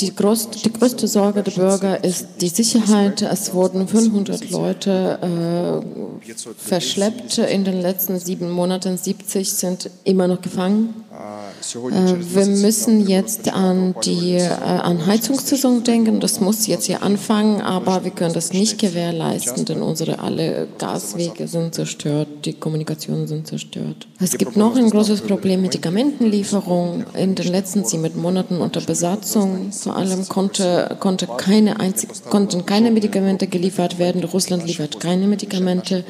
Die, 0.00 0.14
groß, 0.14 0.50
die, 0.50 0.72
größte 0.72 1.08
Sorge 1.08 1.42
der 1.42 1.50
Bürger 1.50 2.04
ist 2.04 2.26
die 2.40 2.48
Sicherheit. 2.48 3.22
Es 3.22 3.52
wurden 3.52 3.88
500 3.88 4.50
Leute 4.50 5.82
äh, 5.82 6.32
verschleppt 6.56 7.38
in 7.38 7.64
den 7.64 7.80
letzten 7.80 8.20
sieben 8.20 8.50
Monaten. 8.50 8.96
70 8.96 9.52
sind 9.52 9.90
immer 10.04 10.28
noch 10.28 10.40
gefangen. 10.40 10.94
Äh, 11.16 12.34
wir 12.34 12.46
müssen 12.46 13.08
jetzt 13.08 13.52
an 13.52 13.94
die 14.04 14.34
äh, 14.34 14.48
an 14.48 15.06
Heizungssaison 15.06 15.82
denken. 15.82 16.20
Das 16.20 16.40
muss 16.40 16.66
jetzt 16.66 16.84
hier 16.84 17.02
anfangen, 17.02 17.62
aber 17.62 18.04
wir 18.04 18.10
können 18.10 18.34
das 18.34 18.52
nicht 18.52 18.78
gewährleisten, 18.78 19.64
denn 19.64 19.80
unsere 19.80 20.18
alle 20.18 20.68
Gaswege 20.78 21.48
sind 21.48 21.74
zerstört, 21.74 22.28
die 22.44 22.52
Kommunikationen 22.52 23.26
sind 23.26 23.46
zerstört. 23.46 24.06
Es 24.20 24.36
gibt 24.36 24.56
noch 24.56 24.76
ein 24.76 24.90
großes 24.90 25.22
Problem 25.22 25.62
Medikamentenlieferung. 25.62 27.04
In 27.14 27.34
den 27.34 27.48
letzten 27.48 27.84
sieben 27.84 28.20
Monaten 28.20 28.58
unter 28.58 28.82
Besatzung 28.82 29.72
vor 29.72 29.96
allem 29.96 30.28
konnte, 30.28 30.96
konnte 31.00 31.26
keine 31.38 31.80
einzig, 31.80 32.10
konnten 32.28 32.66
keine 32.66 32.90
Medikamente 32.90 33.46
geliefert 33.46 33.98
werden. 33.98 34.22
Russland 34.24 34.66
liefert 34.66 35.00
keine 35.00 35.26
Medikamente. 35.26 36.04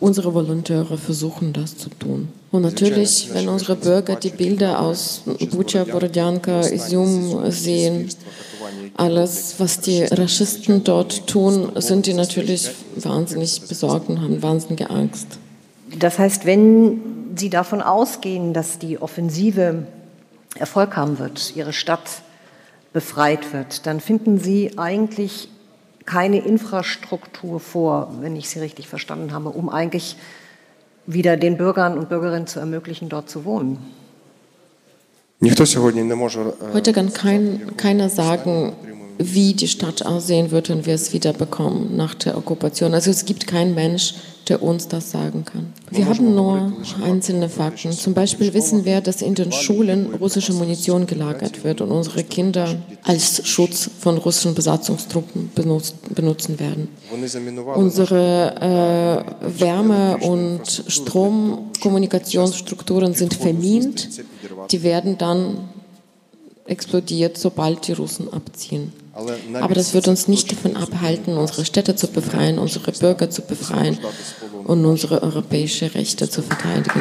Unsere 0.00 0.34
Volontäre 0.34 0.98
versuchen 0.98 1.52
das 1.52 1.76
zu 1.76 1.90
tun. 1.90 2.28
Und 2.52 2.62
natürlich, 2.62 3.30
wenn 3.32 3.48
unsere 3.48 3.76
Bürger 3.76 4.16
die 4.16 4.30
Bilder 4.30 4.80
aus 4.80 5.22
Bucha, 5.52 5.84
Borodjanka, 5.84 6.62
Izum 6.62 7.48
sehen, 7.50 8.08
alles, 8.96 9.54
was 9.58 9.80
die 9.80 10.02
Raschisten 10.02 10.82
dort 10.82 11.26
tun, 11.28 11.70
sind 11.76 12.06
die 12.06 12.14
natürlich 12.14 12.70
wahnsinnig 12.96 13.62
besorgt 13.68 14.08
und 14.08 14.20
haben 14.20 14.42
wahnsinnige 14.42 14.90
Angst. 14.90 15.38
Das 15.98 16.18
heißt, 16.18 16.44
wenn 16.44 17.00
Sie 17.36 17.50
davon 17.50 17.80
ausgehen, 17.80 18.52
dass 18.52 18.78
die 18.78 19.00
Offensive 19.00 19.86
Erfolg 20.56 20.96
haben 20.96 21.18
wird, 21.20 21.54
Ihre 21.54 21.72
Stadt 21.72 22.22
befreit 22.92 23.52
wird, 23.52 23.86
dann 23.86 24.00
finden 24.00 24.40
Sie 24.40 24.76
eigentlich 24.76 25.48
keine 26.04 26.40
Infrastruktur 26.40 27.60
vor, 27.60 28.12
wenn 28.20 28.34
ich 28.34 28.48
Sie 28.48 28.58
richtig 28.58 28.88
verstanden 28.88 29.32
habe, 29.32 29.50
um 29.50 29.68
eigentlich 29.68 30.16
wieder 31.12 31.36
den 31.36 31.56
Bürgern 31.56 31.98
und 31.98 32.08
Bürgerinnen 32.08 32.46
zu 32.46 32.60
ermöglichen, 32.60 33.08
dort 33.08 33.28
zu 33.30 33.44
wohnen. 33.44 33.78
Heute 36.72 36.92
kann 36.92 37.12
kein, 37.12 37.76
keiner 37.76 38.08
sagen, 38.10 38.72
wie 39.18 39.54
die 39.54 39.68
Stadt 39.68 40.04
aussehen 40.04 40.50
wird, 40.50 40.68
wenn 40.68 40.84
wir 40.86 40.94
es 40.94 41.12
wieder 41.12 41.32
bekommen 41.32 41.96
nach 41.96 42.14
der 42.14 42.36
Okkupation. 42.36 42.94
Also 42.94 43.10
es 43.10 43.24
gibt 43.24 43.46
keinen 43.46 43.74
Mensch, 43.74 44.14
der 44.48 44.62
uns 44.62 44.88
das 44.88 45.10
sagen 45.12 45.44
kann. 45.44 45.72
Wir 45.90 46.06
haben 46.06 46.34
nur 46.34 46.72
einzelne 47.04 47.48
Fakten. 47.48 47.92
Zum 47.92 48.14
Beispiel 48.14 48.52
wissen 48.52 48.84
wir, 48.84 49.00
dass 49.00 49.22
in 49.22 49.36
den 49.36 49.52
Schulen 49.52 50.12
russische 50.14 50.52
Munition 50.52 51.06
gelagert 51.06 51.62
wird 51.62 51.80
und 51.80 51.92
unsere 51.92 52.24
Kinder 52.24 52.74
als 53.04 53.46
Schutz 53.46 53.88
von 54.00 54.18
russischen 54.18 54.54
Besatzungstruppen 54.54 55.52
benutzen 55.54 56.58
werden. 56.58 56.88
Unsere 57.76 58.56
äh, 58.56 59.22
Wärme- 59.60 60.18
und 60.18 60.82
Stromkommunikationsstrukturen 60.88 63.14
sind 63.14 63.34
vermint. 63.34 64.08
Die 64.72 64.82
werden 64.82 65.16
dann 65.16 65.68
explodiert, 66.66 67.38
sobald 67.38 67.86
die 67.86 67.92
Russen 67.92 68.32
abziehen. 68.32 68.92
Aber 69.54 69.74
das 69.74 69.92
wird 69.92 70.08
uns 70.08 70.28
nicht 70.28 70.50
davon 70.50 70.76
abhalten, 70.76 71.36
unsere 71.36 71.64
Städte 71.64 71.94
zu 71.96 72.08
befreien, 72.08 72.58
unsere 72.58 72.92
Bürger 72.92 73.28
zu 73.28 73.42
befreien 73.42 73.98
und 74.64 74.84
unsere 74.84 75.22
europäischen 75.22 75.88
Rechte 75.88 76.28
zu 76.30 76.42
verteidigen. 76.42 77.00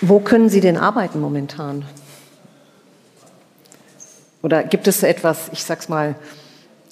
Wo 0.00 0.20
können 0.20 0.48
Sie 0.48 0.60
denn 0.60 0.78
arbeiten 0.78 1.20
momentan? 1.20 1.84
Oder 4.42 4.62
gibt 4.62 4.86
es 4.86 5.02
etwas, 5.02 5.50
ich 5.52 5.64
sag's 5.64 5.88
mal, 5.88 6.14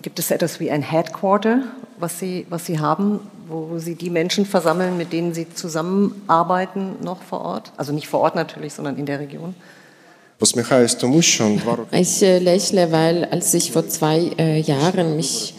gibt 0.06 0.20
es 0.20 0.30
etwas 0.30 0.60
wie 0.60 0.70
ein 0.70 0.82
Headquarter, 0.82 1.64
was 1.98 2.20
Sie, 2.20 2.46
was 2.48 2.64
Sie 2.64 2.78
haben, 2.78 3.18
wo 3.48 3.76
Sie 3.78 3.96
die 3.96 4.08
Menschen 4.08 4.46
versammeln, 4.46 4.96
mit 4.96 5.12
denen 5.12 5.34
Sie 5.34 5.52
zusammenarbeiten 5.52 6.92
noch 7.02 7.20
vor 7.22 7.40
Ort? 7.40 7.72
Also 7.76 7.92
nicht 7.92 8.06
vor 8.06 8.20
Ort 8.20 8.36
natürlich, 8.36 8.72
sondern 8.72 8.98
in 8.98 9.06
der 9.06 9.18
Region. 9.18 9.56
Ich 11.90 12.22
äh, 12.22 12.38
lächle, 12.38 12.92
weil 12.92 13.24
als 13.24 13.52
ich 13.52 13.72
vor 13.72 13.88
zwei 13.88 14.30
äh, 14.38 14.60
Jahren 14.60 15.16
mich 15.16 15.54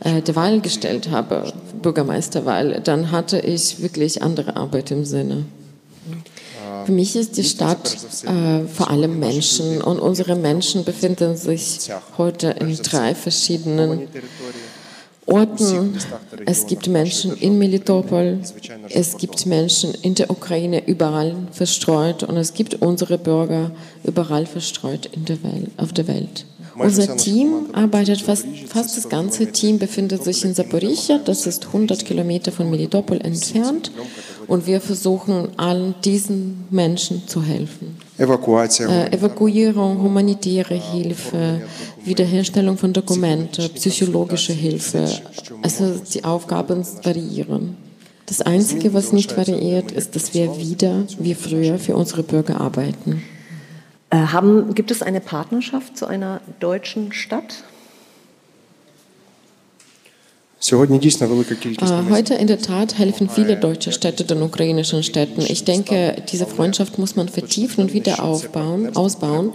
äh, 0.00 0.20
der 0.20 0.36
Wahl 0.36 0.60
gestellt 0.60 1.10
habe, 1.10 1.50
Bürgermeisterwahl, 1.80 2.82
dann 2.82 3.10
hatte 3.10 3.40
ich 3.40 3.80
wirklich 3.80 4.22
andere 4.22 4.56
Arbeit 4.56 4.90
im 4.90 5.06
Sinne. 5.06 5.46
Für 6.84 6.92
mich 6.92 7.16
ist 7.16 7.36
die 7.36 7.44
Stadt 7.44 7.96
äh, 8.24 8.66
vor 8.66 8.90
allem 8.90 9.18
Menschen 9.18 9.80
und 9.82 9.98
unsere 9.98 10.36
Menschen 10.36 10.84
befinden 10.84 11.36
sich 11.36 11.90
heute 12.18 12.50
in 12.60 12.76
drei 12.76 13.14
verschiedenen 13.14 14.08
Orten. 15.26 15.98
Es 16.46 16.66
gibt 16.66 16.88
Menschen 16.88 17.36
in 17.36 17.58
Melitopol, 17.58 18.40
es 18.88 19.16
gibt 19.16 19.46
Menschen 19.46 19.94
in 20.02 20.14
der 20.14 20.30
Ukraine 20.30 20.86
überall 20.86 21.36
verstreut 21.52 22.22
und 22.24 22.36
es 22.36 22.52
gibt 22.54 22.74
unsere 22.82 23.18
Bürger 23.18 23.70
überall 24.02 24.46
verstreut 24.46 25.06
in 25.06 25.24
der 25.24 25.42
Welt, 25.42 25.70
auf 25.76 25.92
der 25.92 26.08
Welt. 26.08 26.46
Unser 26.80 27.16
Team 27.16 27.66
arbeitet 27.72 28.22
fast, 28.22 28.46
fast 28.68 28.96
das 28.96 29.08
ganze 29.08 29.46
Team 29.52 29.78
befindet 29.78 30.24
sich 30.24 30.44
in 30.44 30.54
Saporischia, 30.54 31.20
das 31.24 31.46
ist 31.46 31.66
100 31.66 32.04
Kilometer 32.04 32.52
von 32.52 32.70
Melitopol 32.70 33.20
entfernt 33.20 33.92
und 34.46 34.66
wir 34.66 34.80
versuchen 34.80 35.48
allen 35.58 35.94
diesen 36.04 36.64
Menschen 36.70 37.28
zu 37.28 37.42
helfen. 37.42 37.96
Äh, 38.18 38.24
Evakuierung, 39.12 40.02
humanitäre 40.02 40.74
Hilfe, 40.74 41.62
Wiederherstellung 42.04 42.76
von 42.76 42.92
Dokumenten, 42.92 43.68
psychologische 43.74 44.52
Hilfe. 44.52 45.08
Also 45.62 46.00
die 46.12 46.24
Aufgaben 46.24 46.84
variieren. 47.02 47.76
Das 48.26 48.40
Einzige, 48.40 48.94
was 48.94 49.12
nicht 49.12 49.36
variiert, 49.36 49.90
ist, 49.92 50.14
dass 50.14 50.34
wir 50.34 50.56
wieder 50.56 51.04
wie 51.18 51.34
früher 51.34 51.78
für 51.78 51.96
unsere 51.96 52.22
Bürger 52.22 52.60
arbeiten. 52.60 53.22
Äh, 54.10 54.16
haben, 54.16 54.74
gibt 54.74 54.90
es 54.90 55.02
eine 55.02 55.20
Partnerschaft 55.20 55.96
zu 55.96 56.06
einer 56.06 56.40
deutschen 56.58 57.12
Stadt? 57.12 57.62
Äh, 60.60 60.74
heute 62.10 62.34
in 62.34 62.46
der 62.48 62.58
Tat 62.58 62.98
helfen 62.98 63.30
viele 63.30 63.56
deutsche 63.56 63.92
Städte 63.92 64.24
den 64.24 64.42
ukrainischen 64.42 65.02
Städten. 65.02 65.40
Ich 65.42 65.64
denke, 65.64 66.22
diese 66.30 66.44
Freundschaft 66.46 66.98
muss 66.98 67.16
man 67.16 67.28
vertiefen 67.28 67.84
und 67.84 67.94
wieder 67.94 68.22
aufbauen, 68.22 68.94
ausbauen, 68.94 69.54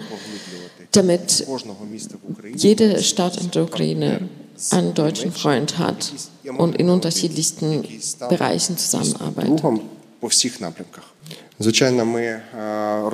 damit 0.91 1.45
jede 2.55 3.03
Stadt 3.03 3.37
in 3.37 3.51
der 3.51 3.63
Ukraine 3.63 4.29
einen 4.71 4.93
deutschen 4.93 5.31
Freund 5.31 5.77
hat 5.77 6.13
und 6.57 6.77
in 6.77 6.89
unterschiedlichsten 6.89 7.83
Bereichen 8.29 8.77
zusammenarbeitet. 8.77 9.61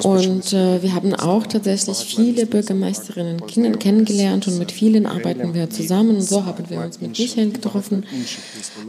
Und 0.04 0.54
äh, 0.54 0.82
wir 0.82 0.94
haben 0.96 1.14
auch 1.14 1.46
tatsächlich 1.46 1.98
viele 1.98 2.46
Bürgermeisterinnen 2.48 3.46
kennengelernt 3.78 4.48
und 4.48 4.58
mit 4.58 4.72
vielen 4.72 5.06
arbeiten 5.06 5.54
wir 5.54 5.70
zusammen. 5.70 6.16
Und 6.16 6.22
so 6.24 6.46
haben 6.46 6.68
wir 6.70 6.80
uns 6.80 7.00
mit 7.00 7.18
Michael 7.18 7.52
getroffen. 7.52 8.06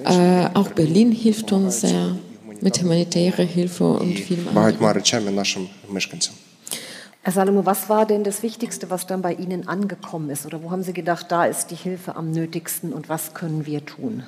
Äh, 0.05 0.49
auch 0.55 0.69
Berlin 0.71 1.13
hilft 1.13 1.53
uns 1.53 1.83
sehr 1.83 2.17
mit 2.63 2.81
humanitärer 2.81 3.43
Hilfe 3.43 3.85
und 3.85 4.19
vielem 4.19 4.49
anderen. 4.49 4.65
Herr 7.25 7.33
Salomo, 7.33 7.65
was 7.65 7.89
war 7.89 8.07
denn 8.07 8.25
das 8.25 8.43
Wichtigste, 8.43 8.91
was 8.91 9.07
dann 9.07 9.23
bei 9.23 9.35
Ihnen 9.35 9.69
angekommen 9.69 10.31
ist? 10.31 10.45
Oder 10.47 10.63
wo 10.63 10.71
haben 10.71 10.83
Sie 10.83 10.93
gedacht, 10.93 11.27
da 11.29 11.45
ist 11.45 11.71
die 11.71 11.77
Hilfe 11.77 12.17
am 12.17 12.33
nötigsten 12.33 12.93
und 12.93 13.09
was 13.09 13.35
können 13.35 13.65
wir 13.67 13.85
tun? 13.85 14.25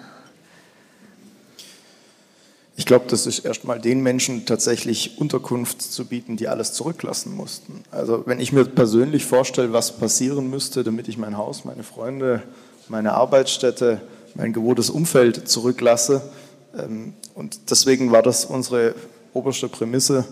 Ich 2.76 2.87
glaube, 2.87 3.04
das 3.08 3.26
ist 3.26 3.40
erstmal 3.40 3.80
den 3.80 4.02
Menschen 4.02 4.46
tatsächlich 4.46 5.18
Unterkunft 5.18 5.80
zu 5.80 6.06
bieten, 6.06 6.37
die 6.37 6.48
alles 6.48 6.72
zurücklassen 6.72 7.34
mussten. 7.34 7.84
Also 7.92 8.24
wenn 8.26 8.40
ich 8.40 8.52
mir 8.52 8.64
persönlich 8.64 9.24
vorstelle, 9.24 9.72
was 9.72 9.96
passieren 9.96 10.50
müsste, 10.50 10.82
damit 10.82 11.06
ich 11.06 11.16
mein 11.16 11.37
Haus, 11.37 11.64
meine 11.64 11.84
Freunde, 11.84 12.42
meine 12.88 13.12
Arbeitsstätte, 13.12 14.00
mein 14.34 14.52
gewohntes 14.52 14.90
Umfeld 14.90 15.48
zurücklasse. 15.48 16.22
Ähm, 16.76 17.14
und 17.34 17.70
deswegen 17.70 18.10
war 18.10 18.22
das 18.22 18.44
unsere 18.44 18.94
oberste 19.32 19.68
Prämisse, 19.68 20.24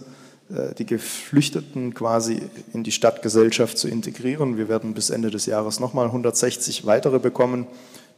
äh, 0.51 0.75
die 0.75 0.87
Geflüchteten 0.87 1.95
quasi 1.95 2.43
in 2.75 2.83
die 2.83 2.93
Stadtgesellschaft 2.93 3.79
zu 3.79 3.87
integrieren. 3.87 4.57
Wir 4.57 4.69
werden 4.69 4.95
bis 4.95 5.11
Ende 5.11 5.31
des 5.31 5.47
Jahres 5.47 5.79
nochmal 5.79 6.07
160 6.07 6.87
weitere 6.87 7.21
bekommen. 7.21 7.67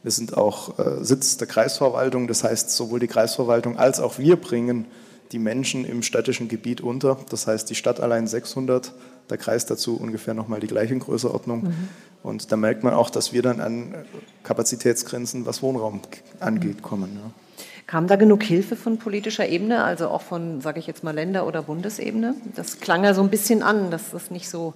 Wir 0.05 0.11
sind 0.11 0.37
auch 0.37 0.77
äh, 0.77 1.03
Sitz 1.03 1.37
der 1.37 1.47
Kreisverwaltung, 1.47 2.27
das 2.27 2.43
heißt, 2.43 2.69
sowohl 2.69 2.99
die 2.99 3.07
Kreisverwaltung 3.07 3.79
als 3.79 3.99
auch 3.99 4.19
wir 4.19 4.35
bringen 4.35 4.85
die 5.31 5.39
Menschen 5.39 5.83
im 5.83 6.03
städtischen 6.03 6.47
Gebiet 6.47 6.79
unter. 6.79 7.17
Das 7.31 7.47
heißt, 7.47 7.67
die 7.71 7.73
Stadt 7.73 7.99
allein 7.99 8.27
600, 8.27 8.93
der 9.31 9.37
Kreis 9.39 9.65
dazu 9.65 9.97
ungefähr 9.97 10.35
nochmal 10.35 10.59
die 10.59 10.67
gleiche 10.67 10.95
Größenordnung. 10.95 11.63
Mhm. 11.63 11.89
Und 12.21 12.51
da 12.51 12.55
merkt 12.55 12.83
man 12.83 12.93
auch, 12.93 13.09
dass 13.09 13.33
wir 13.33 13.41
dann 13.41 13.59
an 13.59 13.95
Kapazitätsgrenzen, 14.43 15.47
was 15.47 15.63
Wohnraum 15.63 16.01
angeht, 16.39 16.83
kommen. 16.83 17.09
Ja. 17.15 17.31
Kam 17.87 18.05
da 18.05 18.15
genug 18.15 18.43
Hilfe 18.43 18.75
von 18.75 18.99
politischer 18.99 19.49
Ebene, 19.49 19.83
also 19.83 20.09
auch 20.09 20.21
von, 20.21 20.61
sage 20.61 20.77
ich 20.77 20.85
jetzt 20.85 21.03
mal, 21.03 21.15
Länder- 21.15 21.47
oder 21.47 21.63
Bundesebene? 21.63 22.35
Das 22.55 22.79
klang 22.79 23.03
ja 23.03 23.15
so 23.15 23.23
ein 23.23 23.31
bisschen 23.31 23.63
an, 23.63 23.89
dass 23.89 24.11
das 24.11 24.29
nicht 24.29 24.49
so 24.49 24.75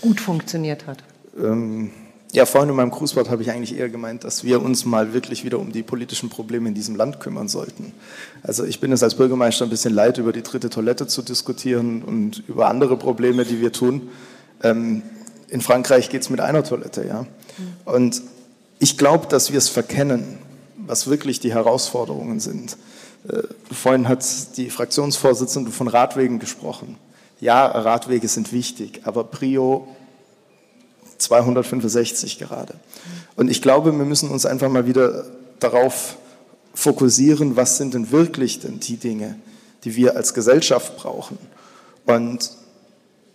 gut 0.00 0.20
funktioniert 0.20 0.88
hat. 0.88 1.04
Ähm, 1.38 1.92
ja, 2.32 2.44
vorhin 2.44 2.70
in 2.70 2.76
meinem 2.76 2.90
Grußwort 2.90 3.30
habe 3.30 3.42
ich 3.42 3.50
eigentlich 3.50 3.78
eher 3.78 3.88
gemeint, 3.88 4.24
dass 4.24 4.44
wir 4.44 4.60
uns 4.60 4.84
mal 4.84 5.12
wirklich 5.12 5.44
wieder 5.44 5.58
um 5.58 5.72
die 5.72 5.82
politischen 5.82 6.28
Probleme 6.28 6.68
in 6.68 6.74
diesem 6.74 6.96
Land 6.96 7.20
kümmern 7.20 7.48
sollten. 7.48 7.92
Also 8.42 8.64
ich 8.64 8.80
bin 8.80 8.92
es 8.92 9.02
als 9.02 9.14
Bürgermeister 9.14 9.64
ein 9.64 9.70
bisschen 9.70 9.94
leid, 9.94 10.18
über 10.18 10.32
die 10.32 10.42
dritte 10.42 10.68
Toilette 10.68 11.06
zu 11.06 11.22
diskutieren 11.22 12.02
und 12.02 12.42
über 12.48 12.68
andere 12.68 12.96
Probleme, 12.96 13.44
die 13.44 13.60
wir 13.60 13.72
tun. 13.72 14.08
Ähm, 14.62 15.02
in 15.48 15.60
Frankreich 15.60 16.10
geht 16.10 16.22
es 16.22 16.30
mit 16.30 16.40
einer 16.40 16.64
Toilette, 16.64 17.06
ja. 17.06 17.26
Und 17.84 18.22
ich 18.78 18.98
glaube, 18.98 19.26
dass 19.28 19.52
wir 19.52 19.58
es 19.58 19.68
verkennen, 19.68 20.38
was 20.76 21.08
wirklich 21.08 21.40
die 21.40 21.54
Herausforderungen 21.54 22.40
sind. 22.40 22.76
Äh, 23.28 23.42
vorhin 23.72 24.08
hat 24.08 24.24
die 24.56 24.70
Fraktionsvorsitzende 24.70 25.70
von 25.70 25.88
Radwegen 25.88 26.38
gesprochen. 26.38 26.96
Ja, 27.40 27.66
Radwege 27.66 28.28
sind 28.28 28.52
wichtig, 28.52 29.02
aber 29.04 29.24
Prio 29.24 29.88
265 31.18 32.38
gerade. 32.38 32.74
Und 33.36 33.50
ich 33.50 33.62
glaube, 33.62 33.96
wir 33.96 34.04
müssen 34.04 34.30
uns 34.30 34.46
einfach 34.46 34.68
mal 34.68 34.86
wieder 34.86 35.24
darauf 35.58 36.16
fokussieren, 36.74 37.56
was 37.56 37.78
sind 37.78 37.94
denn 37.94 38.10
wirklich 38.10 38.60
denn 38.60 38.80
die 38.80 38.96
Dinge, 38.96 39.36
die 39.84 39.96
wir 39.96 40.16
als 40.16 40.34
Gesellschaft 40.34 40.96
brauchen. 40.96 41.38
Und 42.04 42.50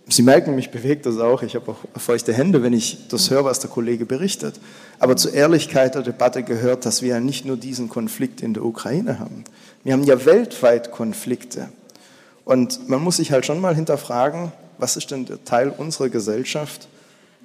Sie 0.07 0.23
merken, 0.23 0.55
mich 0.55 0.71
bewegt 0.71 1.05
das 1.05 1.19
auch. 1.19 1.41
Ich 1.41 1.55
habe 1.55 1.71
auch 1.71 1.77
feuchte 1.99 2.33
Hände, 2.33 2.63
wenn 2.63 2.73
ich 2.73 3.07
das 3.07 3.29
höre, 3.29 3.45
was 3.45 3.59
der 3.59 3.69
Kollege 3.69 4.05
berichtet. 4.05 4.59
Aber 4.99 5.15
zur 5.15 5.33
Ehrlichkeit 5.33 5.95
der 5.95 6.01
Debatte 6.01 6.43
gehört, 6.43 6.85
dass 6.85 7.01
wir 7.01 7.09
ja 7.09 7.19
nicht 7.21 7.45
nur 7.45 7.55
diesen 7.55 7.87
Konflikt 7.87 8.41
in 8.41 8.53
der 8.53 8.65
Ukraine 8.65 9.19
haben. 9.19 9.45
Wir 9.83 9.93
haben 9.93 10.03
ja 10.03 10.25
weltweit 10.25 10.91
Konflikte. 10.91 11.69
Und 12.43 12.89
man 12.89 13.01
muss 13.01 13.17
sich 13.17 13.31
halt 13.31 13.45
schon 13.45 13.61
mal 13.61 13.73
hinterfragen, 13.73 14.51
was 14.77 14.97
ist 14.97 15.11
denn 15.11 15.25
der 15.25 15.43
Teil 15.45 15.69
unserer 15.69 16.09
Gesellschaft, 16.09 16.87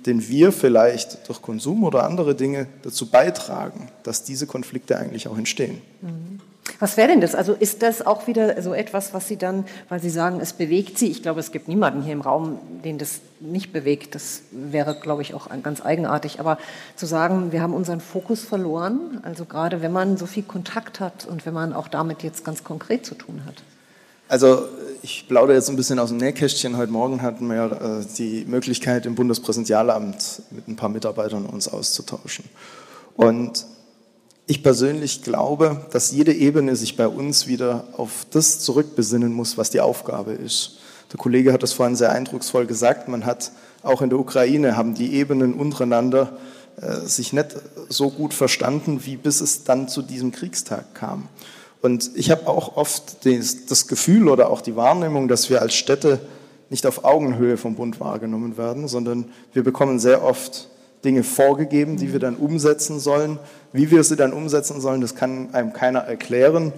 den 0.05 0.29
wir 0.29 0.53
vielleicht 0.53 1.29
durch 1.29 1.43
Konsum 1.43 1.85
oder 1.85 2.05
andere 2.05 2.35
Dinge 2.35 2.67
dazu 2.83 3.11
beitragen, 3.11 3.89
dass 4.03 4.23
diese 4.23 4.47
Konflikte 4.47 4.99
eigentlich 4.99 5.29
auch 5.29 5.39
entstehen. 5.39 5.81
Mhm. 6.03 6.41
Was 6.79 6.97
wäre 6.97 7.09
denn 7.09 7.21
das? 7.21 7.35
Also 7.35 7.55
ist 7.55 7.83
das 7.83 8.05
auch 8.05 8.27
wieder 8.27 8.61
so 8.61 8.75
etwas, 8.75 9.15
was 9.15 9.29
Sie 9.29 9.37
dann, 9.37 9.65
weil 9.89 10.01
Sie 10.01 10.11
sagen, 10.11 10.41
es 10.41 10.53
bewegt 10.53 10.99
Sie, 10.99 11.07
ich 11.07 11.23
glaube, 11.23 11.41
es 11.41 11.53
gibt 11.53 11.69
niemanden 11.69 12.03
hier 12.03 12.13
im 12.13 12.21
Raum, 12.21 12.59
den 12.85 12.99
das 12.99 13.21
nicht 13.41 13.73
bewegt. 13.73 14.15
Das 14.15 14.43
wäre, 14.51 14.99
glaube 15.01 15.23
ich, 15.23 15.33
auch 15.33 15.49
ganz 15.63 15.85
eigenartig. 15.85 16.41
Aber 16.41 16.59
zu 16.95 17.07
sagen, 17.07 17.53
wir 17.53 17.63
haben 17.63 17.73
unseren 17.73 18.01
Fokus 18.01 18.43
verloren, 18.43 19.21
also 19.23 19.45
gerade 19.45 19.81
wenn 19.81 19.93
man 19.93 20.17
so 20.17 20.27
viel 20.27 20.43
Kontakt 20.43 21.01
hat 21.01 21.27
und 21.27 21.47
wenn 21.47 21.55
man 21.55 21.73
auch 21.73 21.89
damit 21.89 22.23
jetzt 22.23 22.45
ganz 22.45 22.65
konkret 22.65 23.07
zu 23.07 23.15
tun 23.15 23.43
hat. 23.47 23.63
Also 24.29 24.67
ich 25.03 25.29
plaudere 25.29 25.57
jetzt 25.57 25.71
ein 25.71 25.77
bisschen 25.77 26.01
aus 26.01 26.09
dem 26.09 26.19
Nähkästchen. 26.19 26.77
Heute 26.77 26.91
Morgen 26.91 27.23
hatten 27.23 27.47
wir 27.47 28.01
äh, 28.03 28.15
die 28.19 28.45
Möglichkeit, 28.45 29.07
im 29.07 29.15
Bundespräsidialamt 29.15 30.43
mit 30.51 30.67
ein 30.67 30.75
paar 30.75 30.89
Mitarbeitern 30.89 31.47
uns 31.47 31.69
auszutauschen. 31.69 32.45
Und 33.15 33.67
ich 34.49 34.65
persönlich 34.65 35.23
glaube, 35.23 35.87
dass 35.93 36.11
jede 36.11 36.33
Ebene 36.33 36.75
sich 36.75 36.97
bei 36.97 37.07
uns 37.07 37.47
wieder 37.47 37.85
auf 37.97 38.27
das 38.31 38.59
zurückbesinnen 38.59 39.33
muss, 39.33 39.59
was 39.59 39.71
die 39.71 39.81
Aufgabe 39.81 40.33
ist. 40.33 40.79
Der 41.13 41.19
Kollege 41.19 41.53
hat 41.53 41.63
das 41.63 41.73
vorhin 41.73 41.95
sehr 41.95 42.11
eindrucksvoll 42.11 42.67
gesagt. 42.67 43.07
Man 43.07 43.27
hat 43.27 43.53
auch 43.85 44.03
in 44.03 44.11
der 44.11 44.19
Ukraine 44.19 44.77
haben 44.77 44.95
die 44.95 45.15
Ebenen 45.15 45.55
untereinander 45.55 46.37
äh, 46.81 47.07
sich 47.07 47.33
nicht 47.33 47.55
so 47.89 48.11
gut 48.11 48.35
verstanden, 48.35 49.03
wie 49.05 49.17
bis 49.17 49.41
es 49.41 49.63
dann 49.63 49.89
zu 49.89 50.03
diesem 50.03 50.33
Kriegstag 50.33 50.95
kam. 50.95 51.29
Und 51.87 52.11
ich 52.17 52.33
habe 52.33 52.49
auch 52.49 52.77
oft 52.77 53.25
das, 53.25 53.87
Gefühl 53.87 54.29
oder 54.29 54.51
auch 54.51 54.61
die 54.61 54.75
Wahrnehmung, 54.75 55.29
dass 55.29 55.51
wir 55.51 55.63
als 55.63 55.77
Städte 55.77 56.19
nicht 56.69 56.85
auf 56.85 57.05
Augenhöhe 57.05 57.57
vom 57.57 57.77
Bund 57.77 58.01
wahrgenommen 58.01 58.59
werden, 58.59 58.89
sondern 58.89 59.31
wir 59.53 59.63
bekommen 59.63 60.01
sehr 60.01 60.25
oft 60.25 60.69
Dinge 61.05 61.23
vorgegeben, 61.23 61.97
die 61.97 62.13
wir 62.13 62.19
dann 62.19 62.35
umsetzen 62.35 62.99
sollen. 62.99 63.39
Wie 63.73 63.93
wir 63.93 64.03
sie 64.03 64.17
dann 64.17 64.33
umsetzen 64.33 64.81
sollen, 64.81 65.01
das 65.01 65.15
kann 65.15 65.55
einem 65.55 65.73
keiner 65.73 66.01
erklären. 66.01 66.73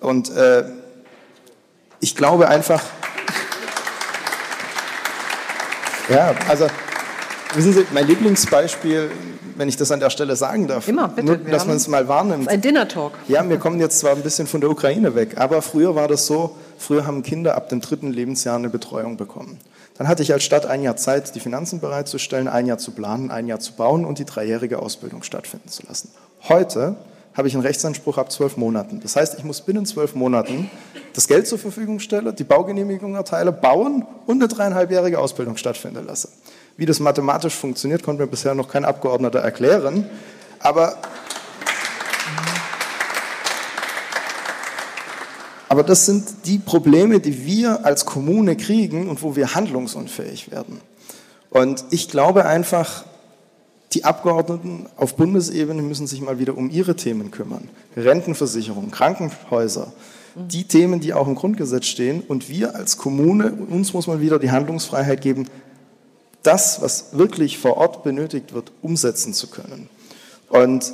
Und 0.00 0.34
äh, 0.34 0.64
ich 2.00 2.16
glaube 2.16 2.48
einfach, 2.48 2.82
ja, 6.08 6.34
also 6.48 6.66
wissen 7.54 7.72
Sie, 7.72 7.86
mein 7.92 8.06
Lieblingsbeispiel 8.06 9.10
wenn 9.60 9.68
ich 9.68 9.76
das 9.76 9.92
an 9.92 10.00
der 10.00 10.08
Stelle 10.08 10.36
sagen 10.36 10.66
darf. 10.66 10.88
Immer, 10.88 11.08
bitte. 11.08 11.26
Nur, 11.26 11.36
dass 11.36 11.66
man 11.66 11.76
es 11.76 11.86
mal 11.86 12.08
wahrnimmt. 12.08 12.48
Ein 12.48 12.62
Dinner-Talk. 12.62 13.12
Ja, 13.28 13.46
wir 13.46 13.58
kommen 13.58 13.78
jetzt 13.78 14.00
zwar 14.00 14.12
ein 14.12 14.22
bisschen 14.22 14.46
von 14.46 14.62
der 14.62 14.70
Ukraine 14.70 15.14
weg, 15.14 15.36
aber 15.36 15.60
früher 15.60 15.94
war 15.94 16.08
das 16.08 16.26
so, 16.26 16.56
früher 16.78 17.06
haben 17.06 17.22
Kinder 17.22 17.56
ab 17.56 17.68
dem 17.68 17.82
dritten 17.82 18.10
Lebensjahr 18.10 18.56
eine 18.56 18.70
Betreuung 18.70 19.18
bekommen. 19.18 19.58
Dann 19.98 20.08
hatte 20.08 20.22
ich 20.22 20.32
als 20.32 20.44
Stadt 20.44 20.64
ein 20.64 20.82
Jahr 20.82 20.96
Zeit, 20.96 21.34
die 21.34 21.40
Finanzen 21.40 21.80
bereitzustellen, 21.80 22.48
ein 22.48 22.66
Jahr 22.66 22.78
zu 22.78 22.92
planen, 22.92 23.30
ein 23.30 23.46
Jahr 23.46 23.60
zu 23.60 23.74
bauen 23.74 24.06
und 24.06 24.18
die 24.18 24.24
dreijährige 24.24 24.78
Ausbildung 24.78 25.22
stattfinden 25.22 25.68
zu 25.68 25.86
lassen. 25.86 26.08
Heute 26.48 26.96
habe 27.34 27.46
ich 27.46 27.54
einen 27.54 27.62
Rechtsanspruch 27.62 28.16
ab 28.16 28.32
zwölf 28.32 28.56
Monaten. 28.56 29.00
Das 29.00 29.14
heißt, 29.14 29.36
ich 29.38 29.44
muss 29.44 29.60
binnen 29.60 29.84
zwölf 29.84 30.14
Monaten 30.14 30.70
das 31.12 31.28
Geld 31.28 31.46
zur 31.46 31.58
Verfügung 31.58 32.00
stellen, 32.00 32.34
die 32.34 32.44
Baugenehmigung 32.44 33.14
erteile, 33.14 33.52
bauen 33.52 34.06
und 34.26 34.40
eine 34.40 34.48
dreieinhalbjährige 34.48 35.18
Ausbildung 35.18 35.58
stattfinden 35.58 36.06
lassen. 36.06 36.30
Wie 36.76 36.86
das 36.86 37.00
mathematisch 37.00 37.54
funktioniert, 37.54 38.02
konnte 38.02 38.22
mir 38.22 38.28
bisher 38.28 38.54
noch 38.54 38.68
kein 38.68 38.84
Abgeordneter 38.84 39.40
erklären. 39.40 40.06
Aber, 40.58 40.96
aber 45.68 45.82
das 45.82 46.06
sind 46.06 46.46
die 46.46 46.58
Probleme, 46.58 47.20
die 47.20 47.44
wir 47.44 47.84
als 47.84 48.04
Kommune 48.04 48.56
kriegen 48.56 49.08
und 49.08 49.22
wo 49.22 49.36
wir 49.36 49.54
handlungsunfähig 49.54 50.50
werden. 50.50 50.80
Und 51.50 51.84
ich 51.90 52.08
glaube 52.08 52.46
einfach, 52.46 53.04
die 53.92 54.04
Abgeordneten 54.04 54.86
auf 54.96 55.16
Bundesebene 55.16 55.82
müssen 55.82 56.06
sich 56.06 56.20
mal 56.20 56.38
wieder 56.38 56.56
um 56.56 56.70
ihre 56.70 56.94
Themen 56.94 57.32
kümmern. 57.32 57.68
Rentenversicherung, 57.96 58.92
Krankenhäuser, 58.92 59.92
die 60.36 60.64
Themen, 60.64 61.00
die 61.00 61.12
auch 61.12 61.26
im 61.26 61.34
Grundgesetz 61.34 61.86
stehen. 61.86 62.22
Und 62.26 62.48
wir 62.48 62.76
als 62.76 62.96
Kommune, 62.96 63.52
uns 63.52 63.92
muss 63.92 64.06
man 64.06 64.20
wieder 64.20 64.38
die 64.38 64.52
Handlungsfreiheit 64.52 65.20
geben, 65.20 65.46
das, 66.42 66.80
was 66.80 67.06
wirklich 67.12 67.58
vor 67.58 67.76
Ort 67.76 68.02
benötigt 68.02 68.54
wird, 68.54 68.72
umsetzen 68.82 69.34
zu 69.34 69.48
können. 69.48 69.88
Und 70.48 70.92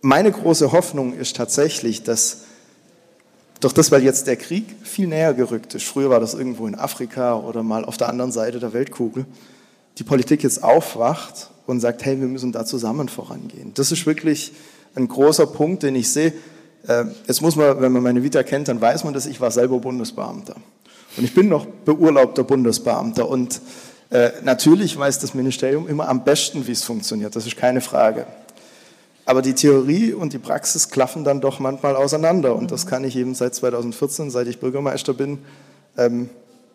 meine 0.00 0.32
große 0.32 0.72
Hoffnung 0.72 1.14
ist 1.14 1.36
tatsächlich, 1.36 2.02
dass 2.02 2.38
durch 3.60 3.72
das, 3.72 3.92
weil 3.92 4.02
jetzt 4.02 4.26
der 4.26 4.36
Krieg 4.36 4.66
viel 4.82 5.06
näher 5.06 5.34
gerückt 5.34 5.74
ist, 5.74 5.84
früher 5.84 6.10
war 6.10 6.18
das 6.18 6.34
irgendwo 6.34 6.66
in 6.66 6.74
Afrika 6.74 7.36
oder 7.36 7.62
mal 7.62 7.84
auf 7.84 7.96
der 7.96 8.08
anderen 8.08 8.32
Seite 8.32 8.58
der 8.58 8.72
Weltkugel, 8.72 9.24
die 9.98 10.04
Politik 10.04 10.42
jetzt 10.42 10.64
aufwacht 10.64 11.50
und 11.66 11.80
sagt, 11.80 12.04
hey, 12.04 12.20
wir 12.20 12.26
müssen 12.26 12.50
da 12.50 12.64
zusammen 12.64 13.08
vorangehen. 13.08 13.72
Das 13.74 13.92
ist 13.92 14.04
wirklich 14.04 14.52
ein 14.96 15.06
großer 15.06 15.46
Punkt, 15.46 15.84
den 15.84 15.94
ich 15.94 16.10
sehe. 16.10 16.32
Äh, 16.88 17.04
jetzt 17.28 17.40
muss 17.40 17.54
man, 17.54 17.80
wenn 17.80 17.92
man 17.92 18.02
meine 18.02 18.22
Vita 18.24 18.42
kennt, 18.42 18.66
dann 18.66 18.80
weiß 18.80 19.04
man, 19.04 19.14
dass 19.14 19.26
ich 19.26 19.40
war 19.40 19.52
selber 19.52 19.78
Bundesbeamter. 19.78 20.56
Und 21.16 21.24
ich 21.24 21.34
bin 21.34 21.48
noch 21.48 21.66
beurlaubter 21.66 22.44
Bundesbeamter 22.44 23.28
und 23.28 23.60
äh, 24.10 24.30
natürlich 24.42 24.98
weiß 24.98 25.18
das 25.18 25.34
Ministerium 25.34 25.88
immer 25.88 26.08
am 26.08 26.24
besten, 26.24 26.66
wie 26.66 26.72
es 26.72 26.84
funktioniert, 26.84 27.34
das 27.36 27.46
ist 27.46 27.56
keine 27.56 27.80
Frage. 27.80 28.26
Aber 29.24 29.40
die 29.40 29.54
Theorie 29.54 30.12
und 30.12 30.32
die 30.32 30.38
Praxis 30.38 30.90
klaffen 30.90 31.24
dann 31.24 31.40
doch 31.40 31.60
manchmal 31.60 31.96
auseinander 31.96 32.56
und 32.56 32.70
das 32.72 32.86
kann 32.86 33.04
ich 33.04 33.16
eben 33.16 33.34
seit 33.34 33.54
2014, 33.54 34.30
seit 34.30 34.48
ich 34.48 34.58
Bürgermeister 34.58 35.14
bin, 35.14 35.38
ähm, 35.96 36.28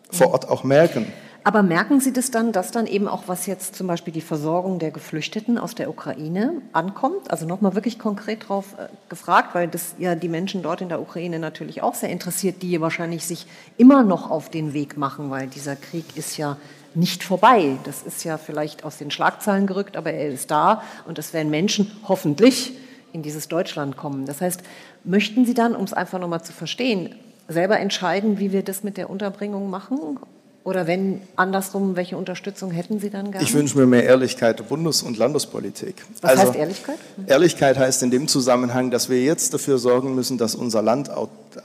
vor 0.09 0.31
Ort 0.31 0.47
auch 0.47 0.63
merken. 0.63 1.07
Aber 1.47 1.63
merken 1.63 2.01
Sie 2.01 2.11
das 2.11 2.29
dann, 2.29 2.51
dass 2.51 2.71
dann 2.71 2.87
eben 2.87 3.07
auch 3.07 3.23
was 3.27 3.45
jetzt 3.45 3.73
zum 3.73 3.87
Beispiel 3.87 4.13
die 4.13 4.19
Versorgung 4.19 4.79
der 4.79 4.91
Geflüchteten 4.91 5.57
aus 5.57 5.75
der 5.75 5.89
Ukraine 5.89 6.61
ankommt? 6.73 7.31
Also 7.31 7.45
nochmal 7.45 7.73
wirklich 7.73 7.97
konkret 7.97 8.43
darauf 8.43 8.73
äh, 8.73 8.89
gefragt, 9.07 9.55
weil 9.55 9.69
das 9.69 9.95
ja 9.97 10.15
die 10.15 10.27
Menschen 10.27 10.61
dort 10.61 10.81
in 10.81 10.89
der 10.89 10.99
Ukraine 10.99 11.39
natürlich 11.39 11.81
auch 11.81 11.95
sehr 11.95 12.09
interessiert, 12.09 12.61
die 12.63 12.81
wahrscheinlich 12.81 13.25
sich 13.25 13.47
immer 13.77 14.03
noch 14.03 14.29
auf 14.29 14.49
den 14.49 14.73
Weg 14.73 14.97
machen, 14.97 15.29
weil 15.29 15.47
dieser 15.47 15.77
Krieg 15.77 16.17
ist 16.17 16.35
ja 16.35 16.57
nicht 16.95 17.23
vorbei. 17.23 17.77
Das 17.85 18.03
ist 18.03 18.25
ja 18.25 18.37
vielleicht 18.37 18.83
aus 18.83 18.97
den 18.97 19.09
Schlagzeilen 19.09 19.67
gerückt, 19.67 19.95
aber 19.95 20.11
er 20.11 20.27
ist 20.27 20.51
da 20.51 20.83
und 21.05 21.17
es 21.17 21.31
werden 21.31 21.49
Menschen 21.49 21.89
hoffentlich 22.09 22.73
in 23.13 23.21
dieses 23.21 23.47
Deutschland 23.47 23.95
kommen. 23.95 24.25
Das 24.25 24.41
heißt, 24.41 24.63
möchten 25.05 25.45
Sie 25.45 25.53
dann, 25.53 25.77
um 25.77 25.85
es 25.85 25.93
einfach 25.93 26.19
nochmal 26.19 26.43
zu 26.43 26.51
verstehen, 26.51 27.15
selber 27.47 27.79
entscheiden, 27.79 28.37
wie 28.37 28.51
wir 28.51 28.63
das 28.63 28.83
mit 28.83 28.97
der 28.97 29.09
Unterbringung 29.09 29.69
machen? 29.69 30.19
Oder 30.67 30.85
wenn 30.85 31.21
andersrum, 31.37 31.95
welche 31.95 32.17
Unterstützung 32.17 32.71
hätten 32.71 32.99
Sie 32.99 33.09
dann 33.09 33.31
gerne? 33.31 33.41
Ich 33.41 33.53
wünsche 33.53 33.77
mir 33.77 33.85
mehr 33.85 34.03
Ehrlichkeit 34.03 34.59
der 34.59 34.65
Bundes- 34.65 35.01
und 35.01 35.17
Landespolitik. 35.17 36.03
Was 36.19 36.31
also, 36.31 36.43
heißt 36.43 36.55
Ehrlichkeit? 36.57 36.97
Ehrlichkeit 37.25 37.77
heißt 37.77 38.03
in 38.03 38.11
dem 38.11 38.27
Zusammenhang, 38.27 38.91
dass 38.91 39.07
wir 39.07 39.23
jetzt 39.23 39.53
dafür 39.53 39.77
sorgen 39.77 40.13
müssen, 40.13 40.37
dass 40.37 40.55
unser 40.55 40.81
Land 40.81 41.09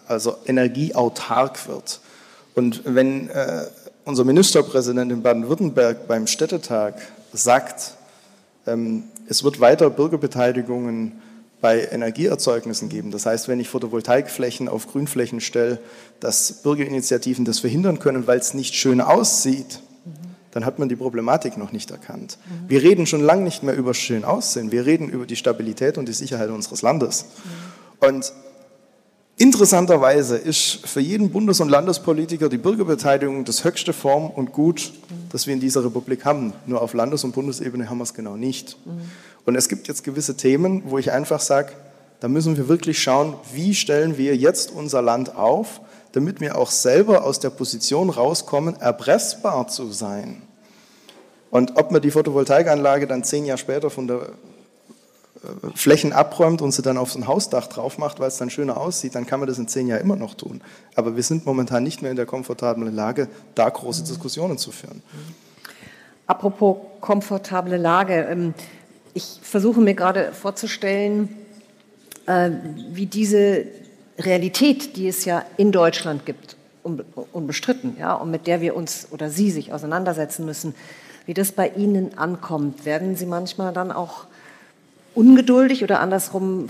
also 0.07 0.37
energieautark 0.47 1.67
wird. 1.67 1.99
Und 2.55 2.83
wenn 2.85 3.29
äh, 3.31 3.65
unser 4.05 4.23
Ministerpräsident 4.23 5.11
in 5.11 5.21
Baden-Württemberg 5.21 6.07
beim 6.07 6.29
Städtetag 6.29 6.95
sagt, 7.33 7.95
ähm, 8.69 9.03
es 9.29 9.43
wird 9.43 9.59
weiter 9.59 9.91
Bürgerbeteiligungen 9.91 11.21
bei 11.63 11.89
Energieerzeugnissen 11.91 12.91
geben. 12.91 13.13
Das 13.13 13.25
heißt, 13.25 13.49
wenn 13.49 13.61
ich 13.61 13.69
Photovoltaikflächen 13.69 14.69
auf 14.69 14.89
Grünflächen 14.89 15.41
stelle, 15.41 15.79
dass 16.21 16.61
Bürgerinitiativen 16.63 17.47
das 17.47 17.61
verhindern 17.61 18.01
können, 18.01 18.27
weil 18.27 18.39
es 18.39 18.53
nicht 18.53 18.75
schön 18.75 19.01
aussieht, 19.01 19.81
dann 20.51 20.67
hat 20.67 20.79
man 20.79 20.89
die 20.89 20.97
Problematik 20.97 21.57
noch 21.57 21.73
nicht 21.73 21.91
erkannt. 21.91 22.37
Mhm. 22.45 22.69
Wir 22.69 22.83
reden 22.83 23.07
schon 23.07 23.23
lange 23.23 23.43
nicht 23.43 23.63
mehr 23.63 23.75
über 23.75 23.95
schön 23.95 24.25
aussehen, 24.25 24.71
wir 24.71 24.85
reden 24.85 25.09
über 25.09 25.25
die 25.25 25.37
Stabilität 25.37 25.97
und 25.99 26.09
die 26.09 26.13
Sicherheit 26.13 26.51
unseres 26.51 26.83
Landes. 26.83 27.25
Mhm. 28.01 28.09
Und 28.09 28.33
interessanterweise 29.39 30.37
ist 30.37 30.87
für 30.87 31.01
jeden 31.01 31.31
Bundes- 31.31 31.61
und 31.61 31.69
Landespolitiker 31.69 32.49
die 32.49 32.59
Bürgerbeteiligung 32.59 33.45
das 33.45 33.65
höchste 33.65 33.93
Form 33.93 34.31
und 34.31 34.53
Gut, 34.53 34.93
mhm. 34.93 35.15
das 35.31 35.47
wir 35.47 35.55
in 35.55 35.61
dieser 35.61 35.85
Republik 35.85 36.25
haben. 36.25 36.53
Nur 36.67 36.83
auf 36.83 36.93
Landes- 36.93 37.23
und 37.23 37.37
Bundesebene 37.37 37.89
haben 37.89 37.99
wir 37.99 38.05
es 38.05 38.15
genau 38.15 38.37
nicht. 38.37 38.77
Und 39.45 39.57
es 39.57 39.69
gibt 39.69 39.89
jetzt 39.89 40.05
gewisse 40.05 40.37
Themen, 40.37 40.83
wo 40.87 40.99
ich 40.99 41.11
einfach 41.11 41.41
sage, 41.41 41.73
Da 42.23 42.29
müssen 42.29 42.57
wir 42.57 42.69
wirklich 42.69 43.03
schauen, 43.03 43.35
wie 43.53 43.75
stellen 43.75 44.17
wir 44.17 44.37
jetzt 44.37 44.71
unser 44.71 45.03
Land 45.03 45.35
auf, 45.35 45.81
damit 46.13 46.41
wir 46.41 46.57
auch 46.57 46.71
selber 46.71 47.25
aus 47.25 47.41
der 47.41 47.51
Position 47.51 48.11
rauskommen, 48.11 48.81
erpressbar 48.81 49.67
zu 49.67 49.91
sein. 49.91 50.41
Und 51.51 51.77
ob 51.77 51.91
man 51.91 52.01
die 52.01 52.13
Photovoltaikanlage 52.13 53.09
dann 53.09 53.25
zehn 53.25 53.45
Jahre 53.45 53.59
später 53.59 53.91
von 53.91 54.07
der 54.07 54.21
äh, 54.21 54.29
Flächen 55.75 56.13
abräumt 56.13 56.63
und 56.63 56.71
sie 56.71 56.83
dann 56.83 56.97
auf 56.97 57.11
so 57.11 57.19
ein 57.19 57.27
Hausdach 57.27 57.67
drauf 57.67 57.99
macht, 57.99 58.21
weil 58.21 58.29
es 58.29 58.37
dann 58.37 58.51
schöner 58.51 58.77
aussieht, 58.77 59.17
dann 59.17 59.27
kann 59.27 59.41
man 59.41 59.49
das 59.49 59.59
in 59.59 59.67
zehn 59.67 59.89
Jahren 59.89 60.03
immer 60.03 60.15
noch 60.15 60.35
tun. 60.35 60.61
Aber 60.95 61.17
wir 61.17 61.25
sind 61.25 61.45
momentan 61.45 61.83
nicht 61.83 62.03
mehr 62.03 62.13
in 62.13 62.17
der 62.17 62.27
komfortablen 62.27 62.95
Lage, 62.95 63.27
da 63.57 63.69
große 63.69 64.05
Diskussionen 64.05 64.59
zu 64.59 64.71
führen. 64.71 65.03
Apropos 66.29 66.77
komfortable 67.01 67.79
Lage, 67.79 68.29
ähm, 68.31 68.55
ich 69.15 69.41
versuche 69.43 69.81
mir 69.81 69.95
gerade 69.95 70.33
vorzustellen, 70.33 71.29
äh, 72.27 72.51
wie 72.91 73.07
diese 73.07 73.67
Realität, 74.19 74.97
die 74.97 75.09
es 75.09 75.25
ja 75.25 75.45
in 75.57 75.73
Deutschland 75.73 76.27
gibt, 76.27 76.57
unbestritten, 77.33 77.97
ja, 77.99 78.15
und 78.15 78.31
mit 78.31 78.47
der 78.47 78.61
wir 78.61 78.75
uns 78.75 79.09
oder 79.11 79.31
Sie 79.31 79.51
sich 79.51 79.73
auseinandersetzen 79.73 80.45
müssen, 80.45 80.75
wie 81.27 81.35
das 81.35 81.53
bei 81.53 81.69
Ihnen 81.69 82.19
ankommt. 82.19 82.85
Werden 82.85 83.17
Sie 83.17 83.27
manchmal 83.27 83.73
dann 83.73 83.93
auch 83.93 84.27
ungeduldig 85.15 85.85
oder 85.85 86.01
andersrum 86.01 86.69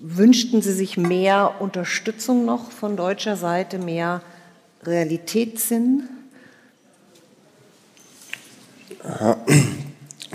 wünschten 0.00 0.62
Sie 0.62 0.72
sich 0.72 0.96
mehr 0.96 1.54
Unterstützung 1.60 2.44
noch 2.44 2.70
von 2.70 2.96
deutscher 2.96 3.36
Seite, 3.36 3.78
mehr 3.78 4.20
Realitätssinn? 4.84 6.08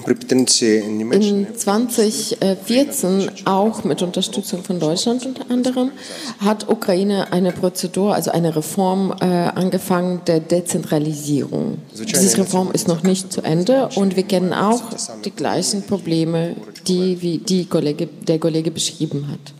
In 0.05 1.47
2014, 1.55 3.31
auch 3.45 3.83
mit 3.83 4.01
Unterstützung 4.01 4.63
von 4.63 4.79
Deutschland 4.79 5.25
unter 5.25 5.49
anderem, 5.49 5.91
hat 6.39 6.69
Ukraine 6.69 7.31
eine 7.31 7.51
Prozedur, 7.51 8.13
also 8.13 8.31
eine 8.31 8.55
Reform 8.55 9.13
äh, 9.19 9.25
angefangen 9.25 10.21
der 10.27 10.39
Dezentralisierung. 10.39 11.79
Diese 11.93 12.37
Reform 12.37 12.71
ist 12.71 12.87
noch 12.87 13.03
nicht 13.03 13.33
zu 13.33 13.41
Ende 13.41 13.89
und 13.95 14.15
wir 14.15 14.23
kennen 14.23 14.53
auch 14.53 14.81
die 15.25 15.31
gleichen 15.31 15.81
Probleme, 15.81 16.55
die 16.87 17.21
wie 17.21 17.39
die 17.39 17.65
Kollege, 17.65 18.07
der 18.07 18.39
Kollege 18.39 18.71
beschrieben 18.71 19.27
hat. 19.31 19.53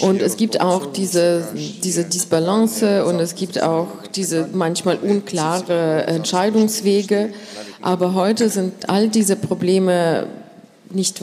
Und 0.00 0.20
es 0.20 0.36
gibt 0.36 0.60
auch 0.60 0.86
diese, 0.92 1.44
diese 1.82 2.04
Disbalance 2.04 3.04
und 3.06 3.20
es 3.20 3.34
gibt 3.34 3.62
auch 3.62 3.88
diese 4.14 4.48
manchmal 4.52 4.96
unklare 4.96 6.04
Entscheidungswege. 6.06 7.32
Aber 7.82 8.14
heute 8.14 8.48
sind 8.48 8.88
all 8.88 9.08
diese 9.08 9.36
Probleme 9.36 10.26
nicht, 10.90 11.20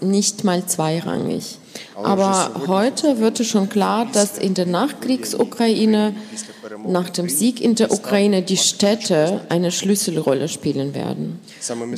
nicht 0.00 0.44
mal 0.44 0.64
zweirangig. 0.66 1.58
Aber 2.02 2.52
heute 2.66 3.18
wird 3.18 3.40
es 3.40 3.48
schon 3.48 3.68
klar, 3.68 4.06
dass 4.12 4.38
in 4.38 4.54
der 4.54 4.66
Nachkriegsukraine 4.66 6.14
nach 6.86 7.10
dem 7.10 7.28
Sieg 7.28 7.60
in 7.60 7.74
der 7.74 7.92
Ukraine 7.92 8.42
die 8.42 8.56
Städte 8.56 9.40
eine 9.48 9.70
Schlüsselrolle 9.70 10.48
spielen 10.48 10.94
werden. 10.94 11.38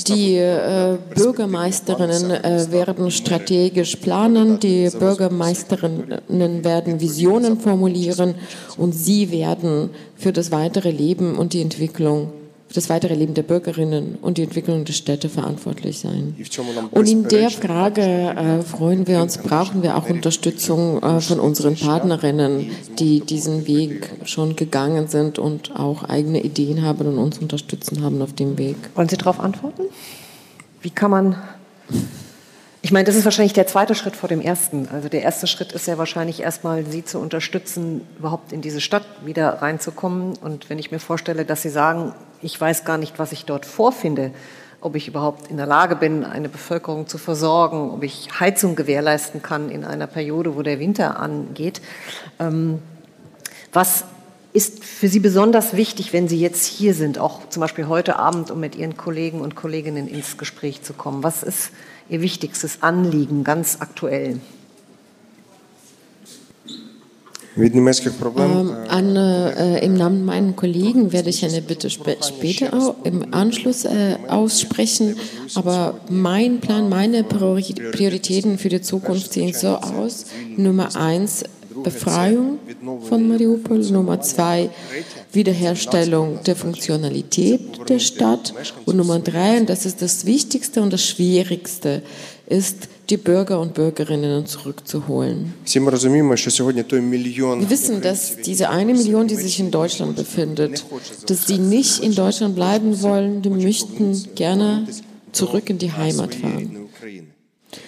Die 0.06 0.36
äh, 0.36 0.98
Bürgermeisterinnen 1.14 2.30
äh, 2.30 2.70
werden 2.70 3.10
strategisch 3.10 3.96
planen, 3.96 4.60
die 4.60 4.90
Bürgermeisterinnen 4.90 6.64
werden 6.64 7.00
Visionen 7.00 7.60
formulieren 7.60 8.34
und 8.76 8.92
sie 8.92 9.30
werden 9.30 9.90
für 10.16 10.32
das 10.32 10.50
weitere 10.50 10.90
Leben 10.90 11.36
und 11.36 11.52
die 11.52 11.62
Entwicklung 11.62 12.32
das 12.74 12.90
weitere 12.90 13.14
Leben 13.14 13.34
der 13.34 13.42
Bürgerinnen 13.42 14.18
und 14.20 14.38
die 14.38 14.42
Entwicklung 14.42 14.84
der 14.84 14.92
Städte 14.92 15.28
verantwortlich 15.28 15.98
sein. 16.00 16.34
Und 16.90 17.08
in 17.08 17.26
der 17.28 17.50
Frage 17.50 18.02
äh, 18.02 18.62
freuen 18.62 19.06
wir 19.06 19.20
uns, 19.20 19.38
brauchen 19.38 19.82
wir 19.82 19.96
auch 19.96 20.08
Unterstützung 20.08 21.02
äh, 21.02 21.20
von 21.20 21.40
unseren 21.40 21.76
Partnerinnen, 21.76 22.70
die 22.98 23.20
diesen 23.20 23.66
Weg 23.66 24.10
schon 24.24 24.56
gegangen 24.56 25.08
sind 25.08 25.38
und 25.38 25.74
auch 25.76 26.04
eigene 26.04 26.42
Ideen 26.42 26.82
haben 26.82 27.06
und 27.06 27.18
uns 27.18 27.38
unterstützen 27.38 28.02
haben 28.02 28.20
auf 28.20 28.34
dem 28.34 28.58
Weg. 28.58 28.76
Wollen 28.94 29.08
Sie 29.08 29.16
darauf 29.16 29.40
antworten? 29.40 29.82
Wie 30.82 30.90
kann 30.90 31.10
man 31.10 31.36
ich 32.80 32.92
meine, 32.92 33.04
das 33.04 33.16
ist 33.16 33.24
wahrscheinlich 33.24 33.54
der 33.54 33.66
zweite 33.66 33.94
Schritt 33.94 34.14
vor 34.14 34.28
dem 34.28 34.40
ersten. 34.40 34.88
Also 34.92 35.08
der 35.08 35.22
erste 35.22 35.46
Schritt 35.46 35.72
ist 35.72 35.86
ja 35.88 35.98
wahrscheinlich 35.98 36.40
erstmal, 36.40 36.86
Sie 36.86 37.04
zu 37.04 37.18
unterstützen, 37.18 38.06
überhaupt 38.18 38.52
in 38.52 38.60
diese 38.60 38.80
Stadt 38.80 39.04
wieder 39.24 39.60
reinzukommen. 39.62 40.36
Und 40.36 40.70
wenn 40.70 40.78
ich 40.78 40.92
mir 40.92 41.00
vorstelle, 41.00 41.44
dass 41.44 41.62
Sie 41.62 41.70
sagen, 41.70 42.14
ich 42.40 42.58
weiß 42.60 42.84
gar 42.84 42.96
nicht, 42.96 43.18
was 43.18 43.32
ich 43.32 43.44
dort 43.44 43.66
vorfinde, 43.66 44.30
ob 44.80 44.94
ich 44.94 45.08
überhaupt 45.08 45.50
in 45.50 45.56
der 45.56 45.66
Lage 45.66 45.96
bin, 45.96 46.24
eine 46.24 46.48
Bevölkerung 46.48 47.08
zu 47.08 47.18
versorgen, 47.18 47.90
ob 47.90 48.04
ich 48.04 48.28
Heizung 48.38 48.76
gewährleisten 48.76 49.42
kann 49.42 49.70
in 49.70 49.84
einer 49.84 50.06
Periode, 50.06 50.54
wo 50.54 50.62
der 50.62 50.78
Winter 50.78 51.18
angeht. 51.18 51.80
Ähm, 52.38 52.78
was 53.72 54.04
ist 54.52 54.84
für 54.84 55.08
Sie 55.08 55.20
besonders 55.20 55.74
wichtig, 55.76 56.12
wenn 56.12 56.28
Sie 56.28 56.40
jetzt 56.40 56.64
hier 56.64 56.94
sind, 56.94 57.18
auch 57.18 57.48
zum 57.48 57.60
Beispiel 57.60 57.88
heute 57.88 58.18
Abend, 58.18 58.50
um 58.52 58.60
mit 58.60 58.76
Ihren 58.76 58.96
Kollegen 58.96 59.40
und 59.40 59.56
Kolleginnen 59.56 60.06
ins 60.06 60.38
Gespräch 60.38 60.82
zu 60.82 60.94
kommen? 60.94 61.24
Was 61.24 61.42
ist 61.42 61.70
Ihr 62.10 62.20
wichtigstes 62.22 62.82
Anliegen 62.82 63.44
ganz 63.44 63.78
aktuell? 63.80 64.40
Ähm, 67.56 68.72
an, 68.88 69.16
äh, 69.16 69.84
Im 69.84 69.94
Namen 69.94 70.24
meinen 70.24 70.54
Kollegen 70.54 71.12
werde 71.12 71.30
ich 71.30 71.44
eine 71.44 71.60
Bitte 71.60 71.88
sp 71.90 72.14
später 72.22 72.94
im 73.02 73.34
Anschluss 73.34 73.84
äh, 73.84 74.16
aussprechen. 74.28 75.16
Aber 75.56 75.98
mein 76.08 76.60
Plan, 76.60 76.88
meine 76.88 77.24
Prioritäten 77.24 78.58
für 78.58 78.68
die 78.68 78.80
Zukunft 78.80 79.32
sehen 79.32 79.52
so 79.54 79.68
aus. 79.68 80.26
Nummer 80.56 80.94
eins, 80.94 81.42
Befreiung 81.82 82.58
von 83.08 83.28
Mariupol. 83.28 83.78
Nummer 83.90 84.20
zwei, 84.20 84.70
Wiederherstellung 85.32 86.40
der 86.44 86.56
Funktionalität 86.56 87.60
der 87.88 87.98
Stadt. 87.98 88.54
Und 88.86 88.96
Nummer 88.96 89.18
drei, 89.18 89.58
und 89.58 89.68
das 89.68 89.86
ist 89.86 90.02
das 90.02 90.26
Wichtigste 90.26 90.82
und 90.82 90.92
das 90.92 91.04
Schwierigste, 91.04 92.02
ist, 92.46 92.88
die 93.10 93.16
Bürger 93.16 93.60
und 93.60 93.74
Bürgerinnen 93.74 94.46
zurückzuholen. 94.46 95.54
Wir 95.64 95.82
wissen, 97.70 98.02
dass 98.02 98.36
diese 98.36 98.68
eine 98.68 98.92
Million, 98.92 99.26
die 99.28 99.36
sich 99.36 99.60
in 99.60 99.70
Deutschland 99.70 100.16
befindet, 100.16 100.84
dass 101.26 101.46
sie 101.46 101.58
nicht 101.58 102.02
in 102.02 102.14
Deutschland 102.14 102.54
bleiben 102.54 103.00
wollen, 103.00 103.40
die 103.42 103.50
möchten 103.50 104.34
gerne 104.34 104.86
zurück 105.32 105.70
in 105.70 105.78
die 105.78 105.92
Heimat 105.92 106.34
fahren. 106.34 106.88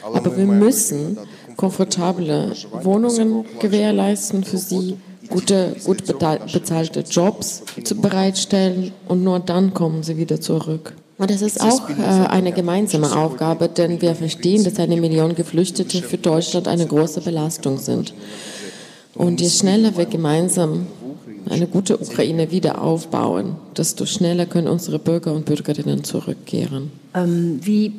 Aber 0.02 0.36
wir 0.36 0.46
müssen 0.46 1.18
komfortable 1.60 2.52
Wohnungen 2.82 3.44
gewährleisten 3.60 4.44
für 4.44 4.56
sie, 4.56 4.96
gute, 5.28 5.76
gut 5.84 6.06
bezahlte 6.06 7.00
Jobs 7.00 7.62
bereitstellen 8.00 8.92
und 9.06 9.22
nur 9.22 9.40
dann 9.40 9.74
kommen 9.74 10.02
sie 10.02 10.16
wieder 10.16 10.40
zurück. 10.40 10.94
Und 11.18 11.30
das 11.30 11.42
ist 11.42 11.60
auch 11.60 11.90
äh, 11.90 12.28
eine 12.28 12.52
gemeinsame 12.52 13.14
Aufgabe, 13.14 13.68
denn 13.68 14.00
wir 14.00 14.14
verstehen, 14.14 14.64
dass 14.64 14.78
eine 14.78 14.98
Million 14.98 15.34
Geflüchtete 15.34 16.00
für 16.00 16.16
Deutschland 16.16 16.66
eine 16.66 16.86
große 16.86 17.20
Belastung 17.20 17.76
sind. 17.76 18.14
Und 19.14 19.42
je 19.42 19.50
schneller 19.50 19.94
wir 19.98 20.06
gemeinsam 20.06 20.86
eine 21.50 21.66
gute 21.66 22.00
Ukraine 22.00 22.50
wieder 22.50 22.80
aufbauen, 22.80 23.56
desto 23.76 24.06
schneller 24.06 24.46
können 24.46 24.68
unsere 24.68 24.98
Bürger 24.98 25.34
und 25.34 25.44
Bürgerinnen 25.44 26.04
zurückkehren. 26.04 26.90
Ähm, 27.14 27.60
wie, 27.62 27.92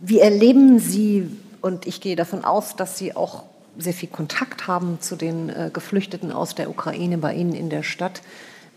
wie 0.00 0.18
erleben 0.18 0.80
Sie, 0.80 1.28
und 1.60 1.86
ich 1.86 2.00
gehe 2.00 2.16
davon 2.16 2.44
aus, 2.44 2.76
dass 2.76 2.98
Sie 2.98 3.14
auch 3.14 3.44
sehr 3.78 3.92
viel 3.92 4.08
Kontakt 4.08 4.66
haben 4.66 4.98
zu 5.00 5.16
den 5.16 5.48
äh, 5.48 5.70
Geflüchteten 5.72 6.32
aus 6.32 6.54
der 6.54 6.70
Ukraine 6.70 7.18
bei 7.18 7.34
Ihnen 7.34 7.54
in 7.54 7.70
der 7.70 7.82
Stadt, 7.82 8.22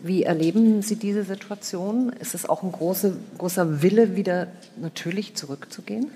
wie 0.00 0.22
erleben 0.22 0.82
Sie 0.82 0.96
diese 0.96 1.24
Situation? 1.24 2.12
Ist 2.20 2.34
es 2.34 2.46
auch 2.46 2.62
ein 2.62 2.72
große, 2.72 3.16
großer 3.38 3.82
Wille, 3.82 4.16
wieder 4.16 4.48
natürlich 4.76 5.34
zurückzugehen? 5.34 6.10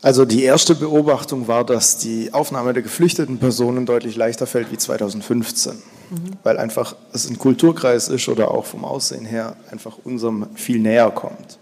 Also 0.00 0.24
die 0.24 0.42
erste 0.42 0.74
Beobachtung 0.74 1.46
war, 1.46 1.64
dass 1.64 1.98
die 1.98 2.34
Aufnahme 2.34 2.72
der 2.72 2.82
geflüchteten 2.82 3.38
Personen 3.38 3.86
deutlich 3.86 4.16
leichter 4.16 4.48
fällt 4.48 4.72
wie 4.72 4.78
2015, 4.78 5.74
mhm. 5.74 6.16
weil 6.42 6.58
einfach 6.58 6.96
es 7.12 7.30
ein 7.30 7.38
Kulturkreis 7.38 8.08
ist 8.08 8.28
oder 8.28 8.50
auch 8.50 8.64
vom 8.64 8.84
Aussehen 8.84 9.24
her 9.24 9.54
einfach 9.70 9.98
unserem 10.02 10.48
viel 10.56 10.80
näher 10.80 11.12
kommt. 11.12 11.58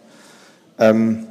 Ähm, 0.79 1.27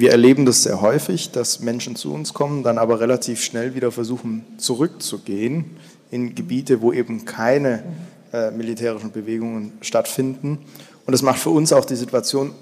wir 0.00 0.12
erleben 0.12 0.46
das 0.46 0.62
sehr 0.62 0.80
häufig, 0.80 1.30
dass 1.30 1.60
Menschen 1.60 1.94
zu 1.94 2.12
uns 2.14 2.32
kommen, 2.32 2.62
dann 2.62 2.78
aber 2.78 3.00
relativ 3.00 3.42
schnell 3.42 3.74
wieder 3.74 3.92
versuchen 3.92 4.46
zurückzugehen 4.56 5.76
in 6.10 6.34
Gebiete, 6.34 6.80
wo 6.80 6.90
eben 6.92 7.26
keine 7.26 7.82
äh, 8.32 8.50
militärischen 8.50 9.12
Bewegungen 9.12 9.72
stattfinden. 9.82 10.58
Und 11.04 11.12
das 11.12 11.20
macht 11.20 11.38
für 11.38 11.50
uns 11.50 11.74
auch 11.74 11.84
die 11.84 11.96
Situation 11.96 12.52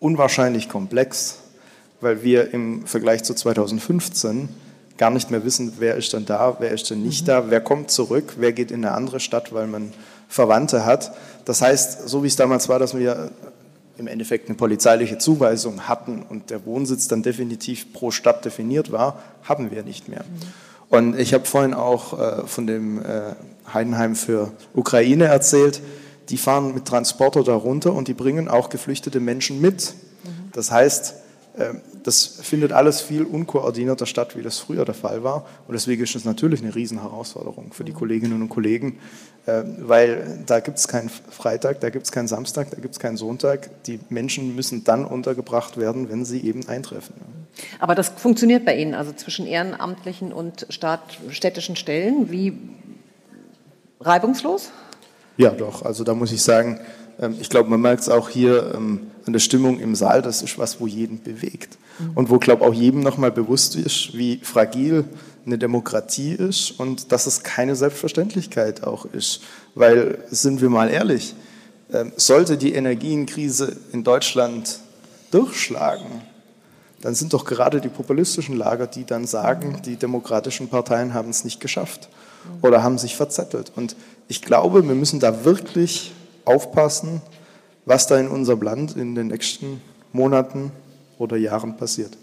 unwahrscheinlich 0.00 0.70
komplex, 0.70 1.40
weil 2.00 2.22
wir 2.22 2.54
im 2.54 2.86
Vergleich 2.86 3.22
zu 3.22 3.34
2015 3.34 4.48
gar 4.96 5.10
nicht 5.10 5.30
mehr 5.30 5.44
wissen, 5.44 5.74
wer 5.78 5.96
ist 5.96 6.14
denn 6.14 6.24
da, 6.24 6.56
wer 6.58 6.70
ist 6.70 6.88
denn 6.88 7.02
nicht 7.02 7.22
mhm. 7.22 7.26
da, 7.26 7.50
wer 7.50 7.60
kommt 7.60 7.90
zurück, 7.90 8.36
wer 8.38 8.52
geht 8.52 8.70
in 8.70 8.82
eine 8.82 8.94
andere 8.94 9.20
Stadt, 9.20 9.52
weil 9.52 9.66
man 9.66 9.92
Verwandte 10.26 10.86
hat. 10.86 11.12
Das 11.44 11.60
heißt, 11.60 12.08
so 12.08 12.22
wie 12.22 12.28
es 12.28 12.36
damals 12.36 12.70
war, 12.70 12.78
dass 12.78 12.96
wir 12.96 13.30
im 13.98 14.06
Endeffekt 14.06 14.48
eine 14.48 14.56
polizeiliche 14.56 15.18
Zuweisung 15.18 15.88
hatten 15.88 16.22
und 16.22 16.50
der 16.50 16.64
Wohnsitz 16.66 17.08
dann 17.08 17.22
definitiv 17.22 17.92
pro 17.92 18.10
Stadt 18.10 18.44
definiert 18.44 18.92
war, 18.92 19.18
haben 19.42 19.70
wir 19.70 19.82
nicht 19.82 20.08
mehr. 20.08 20.24
Und 20.88 21.18
ich 21.18 21.34
habe 21.34 21.44
vorhin 21.44 21.74
auch 21.74 22.18
äh, 22.18 22.46
von 22.46 22.66
dem 22.66 23.00
äh, 23.00 23.34
Heidenheim 23.72 24.14
für 24.14 24.52
Ukraine 24.74 25.24
erzählt. 25.24 25.80
Die 26.28 26.36
fahren 26.36 26.74
mit 26.74 26.84
Transporter 26.84 27.42
darunter 27.42 27.92
und 27.92 28.08
die 28.08 28.14
bringen 28.14 28.48
auch 28.48 28.68
geflüchtete 28.68 29.20
Menschen 29.20 29.60
mit. 29.60 29.94
Das 30.52 30.70
heißt, 30.70 31.14
äh, 31.58 31.74
das 32.06 32.24
findet 32.24 32.72
alles 32.72 33.00
viel 33.00 33.24
unkoordinierter 33.24 34.06
statt, 34.06 34.36
wie 34.36 34.42
das 34.42 34.60
früher 34.60 34.84
der 34.84 34.94
Fall 34.94 35.24
war. 35.24 35.44
Und 35.66 35.74
deswegen 35.74 36.04
ist 36.04 36.14
es 36.14 36.24
natürlich 36.24 36.62
eine 36.62 36.72
Riesenherausforderung 36.72 37.72
für 37.72 37.82
die 37.82 37.92
Kolleginnen 37.92 38.42
und 38.42 38.48
Kollegen, 38.48 39.00
äh, 39.46 39.64
weil 39.80 40.44
da 40.46 40.60
gibt 40.60 40.78
es 40.78 40.86
keinen 40.86 41.08
Freitag, 41.08 41.80
da 41.80 41.90
gibt 41.90 42.04
es 42.04 42.12
keinen 42.12 42.28
Samstag, 42.28 42.70
da 42.70 42.76
gibt 42.76 42.94
es 42.94 43.00
keinen 43.00 43.16
Sonntag. 43.16 43.82
Die 43.86 43.98
Menschen 44.08 44.54
müssen 44.54 44.84
dann 44.84 45.04
untergebracht 45.04 45.78
werden, 45.78 46.08
wenn 46.08 46.24
sie 46.24 46.40
eben 46.42 46.68
eintreffen. 46.68 47.14
Aber 47.80 47.96
das 47.96 48.10
funktioniert 48.10 48.64
bei 48.64 48.76
Ihnen, 48.76 48.94
also 48.94 49.12
zwischen 49.12 49.44
ehrenamtlichen 49.44 50.32
und 50.32 50.66
Staat, 50.70 51.00
städtischen 51.30 51.74
Stellen, 51.74 52.30
wie 52.30 52.56
reibungslos? 54.00 54.70
Ja, 55.38 55.50
doch. 55.50 55.84
Also 55.84 56.04
da 56.04 56.14
muss 56.14 56.30
ich 56.30 56.42
sagen, 56.42 56.78
ähm, 57.18 57.36
ich 57.40 57.50
glaube, 57.50 57.68
man 57.68 57.80
merkt 57.80 58.02
es 58.02 58.08
auch 58.08 58.28
hier 58.28 58.74
ähm, 58.76 59.10
an 59.26 59.32
der 59.32 59.40
Stimmung 59.40 59.80
im 59.80 59.96
Saal, 59.96 60.22
das 60.22 60.42
ist 60.42 60.56
was, 60.56 60.80
wo 60.80 60.86
jeden 60.86 61.20
bewegt. 61.20 61.78
Und 62.14 62.30
wo, 62.30 62.38
glaube 62.38 62.64
ich, 62.64 62.70
auch 62.70 62.74
jedem 62.74 63.00
nochmal 63.00 63.30
bewusst 63.30 63.76
ist, 63.76 64.16
wie 64.16 64.38
fragil 64.42 65.04
eine 65.46 65.58
Demokratie 65.58 66.32
ist 66.32 66.72
und 66.72 67.12
dass 67.12 67.26
es 67.26 67.42
keine 67.42 67.76
Selbstverständlichkeit 67.76 68.84
auch 68.84 69.06
ist. 69.06 69.42
Weil, 69.74 70.18
sind 70.30 70.60
wir 70.60 70.68
mal 70.68 70.90
ehrlich, 70.90 71.34
ähm, 71.92 72.12
sollte 72.16 72.56
die 72.56 72.74
Energienkrise 72.74 73.76
in 73.92 74.02
Deutschland 74.02 74.80
durchschlagen, 75.30 76.22
dann 77.00 77.14
sind 77.14 77.32
doch 77.32 77.44
gerade 77.44 77.80
die 77.80 77.88
populistischen 77.88 78.56
Lager, 78.56 78.86
die 78.86 79.04
dann 79.04 79.26
sagen, 79.26 79.80
die 79.84 79.96
demokratischen 79.96 80.68
Parteien 80.68 81.14
haben 81.14 81.30
es 81.30 81.44
nicht 81.44 81.60
geschafft 81.60 82.08
oder 82.62 82.82
haben 82.82 82.98
sich 82.98 83.14
verzettelt. 83.16 83.70
Und 83.76 83.96
ich 84.28 84.42
glaube, 84.42 84.86
wir 84.86 84.94
müssen 84.94 85.20
da 85.20 85.44
wirklich 85.44 86.12
aufpassen, 86.44 87.20
was 87.84 88.06
da 88.06 88.18
in 88.18 88.28
unserem 88.28 88.62
Land 88.62 88.96
in 88.96 89.14
den 89.14 89.28
nächsten 89.28 89.80
Monaten 90.12 90.72
oder 91.18 91.36
Jahren 91.36 91.76
passiert. 91.76 92.16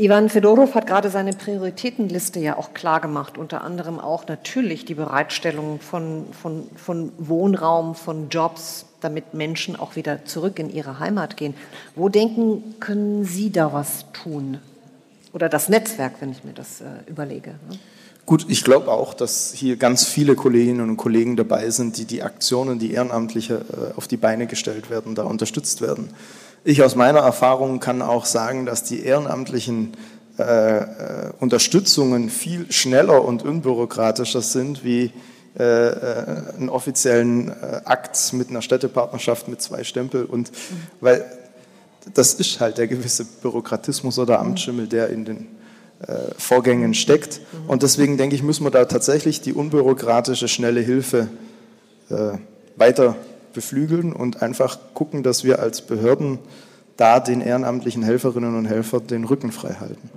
Ivan 0.00 0.30
Fedorov 0.30 0.74
hat 0.74 0.86
gerade 0.86 1.10
seine 1.10 1.34
Prioritätenliste 1.34 2.40
ja 2.40 2.56
auch 2.56 2.72
klar 2.72 3.00
gemacht, 3.00 3.36
unter 3.36 3.62
anderem 3.62 3.98
auch 3.98 4.26
natürlich 4.26 4.86
die 4.86 4.94
Bereitstellung 4.94 5.78
von, 5.78 6.24
von, 6.32 6.64
von 6.74 7.12
Wohnraum, 7.18 7.94
von 7.94 8.30
Jobs, 8.30 8.86
damit 9.02 9.34
Menschen 9.34 9.76
auch 9.76 9.96
wieder 9.96 10.24
zurück 10.24 10.58
in 10.58 10.72
ihre 10.72 11.00
Heimat 11.00 11.36
gehen. 11.36 11.52
Wo 11.96 12.08
denken, 12.08 12.76
können 12.80 13.26
Sie 13.26 13.52
da 13.52 13.74
was 13.74 14.06
tun? 14.14 14.58
Oder 15.34 15.50
das 15.50 15.68
Netzwerk, 15.68 16.14
wenn 16.20 16.32
ich 16.32 16.44
mir 16.44 16.54
das 16.54 16.80
äh, 16.80 16.84
überlege. 17.06 17.50
Ne? 17.68 17.78
Gut, 18.24 18.46
ich 18.48 18.64
glaube 18.64 18.90
auch, 18.90 19.12
dass 19.12 19.52
hier 19.52 19.76
ganz 19.76 20.06
viele 20.06 20.34
Kolleginnen 20.34 20.88
und 20.88 20.96
Kollegen 20.96 21.36
dabei 21.36 21.68
sind, 21.70 21.98
die 21.98 22.04
die 22.04 22.22
Aktionen, 22.22 22.78
die 22.78 22.92
ehrenamtliche 22.92 23.54
äh, 23.54 23.96
auf 23.98 24.08
die 24.08 24.16
Beine 24.16 24.46
gestellt 24.46 24.88
werden, 24.88 25.14
da 25.14 25.24
unterstützt 25.24 25.82
werden. 25.82 26.10
Ich 26.64 26.82
aus 26.82 26.94
meiner 26.94 27.20
Erfahrung 27.20 27.80
kann 27.80 28.02
auch 28.02 28.26
sagen, 28.26 28.66
dass 28.66 28.82
die 28.82 29.02
ehrenamtlichen 29.02 29.96
äh, 30.38 30.42
äh 30.42 30.84
Unterstützungen 31.40 32.28
viel 32.28 32.70
schneller 32.70 33.24
und 33.24 33.42
unbürokratischer 33.42 34.42
sind 34.42 34.84
wie 34.84 35.12
äh, 35.58 35.62
äh, 35.62 36.54
einen 36.56 36.68
offiziellen 36.68 37.48
äh, 37.48 37.80
Akt 37.84 38.32
mit 38.34 38.50
einer 38.50 38.62
Städtepartnerschaft 38.62 39.48
mit 39.48 39.60
zwei 39.60 39.84
Stempel 39.84 40.24
und 40.24 40.52
mhm. 40.52 40.54
weil 41.00 41.24
das 42.14 42.34
ist 42.34 42.60
halt 42.60 42.78
der 42.78 42.86
gewisse 42.86 43.24
Bürokratismus 43.24 44.18
oder 44.18 44.38
Amtsschimmel, 44.38 44.86
der 44.86 45.10
in 45.10 45.24
den 45.24 45.48
äh, 46.06 46.34
Vorgängen 46.38 46.94
steckt. 46.94 47.40
Und 47.66 47.82
deswegen 47.82 48.16
denke 48.16 48.34
ich, 48.34 48.42
müssen 48.42 48.64
wir 48.64 48.70
da 48.70 48.84
tatsächlich 48.84 49.40
die 49.40 49.52
unbürokratische, 49.52 50.48
schnelle 50.48 50.80
Hilfe 50.80 51.28
äh, 52.08 52.38
weiter 52.76 53.16
beflügeln 53.52 54.12
und 54.12 54.42
einfach 54.42 54.78
gucken, 54.94 55.22
dass 55.22 55.44
wir 55.44 55.58
als 55.58 55.82
Behörden 55.82 56.38
da 56.96 57.20
den 57.20 57.40
ehrenamtlichen 57.40 58.02
Helferinnen 58.02 58.56
und 58.56 58.66
Helfern 58.66 59.06
den 59.06 59.24
Rücken 59.24 59.52
frei 59.52 59.74
halten. 59.80 60.10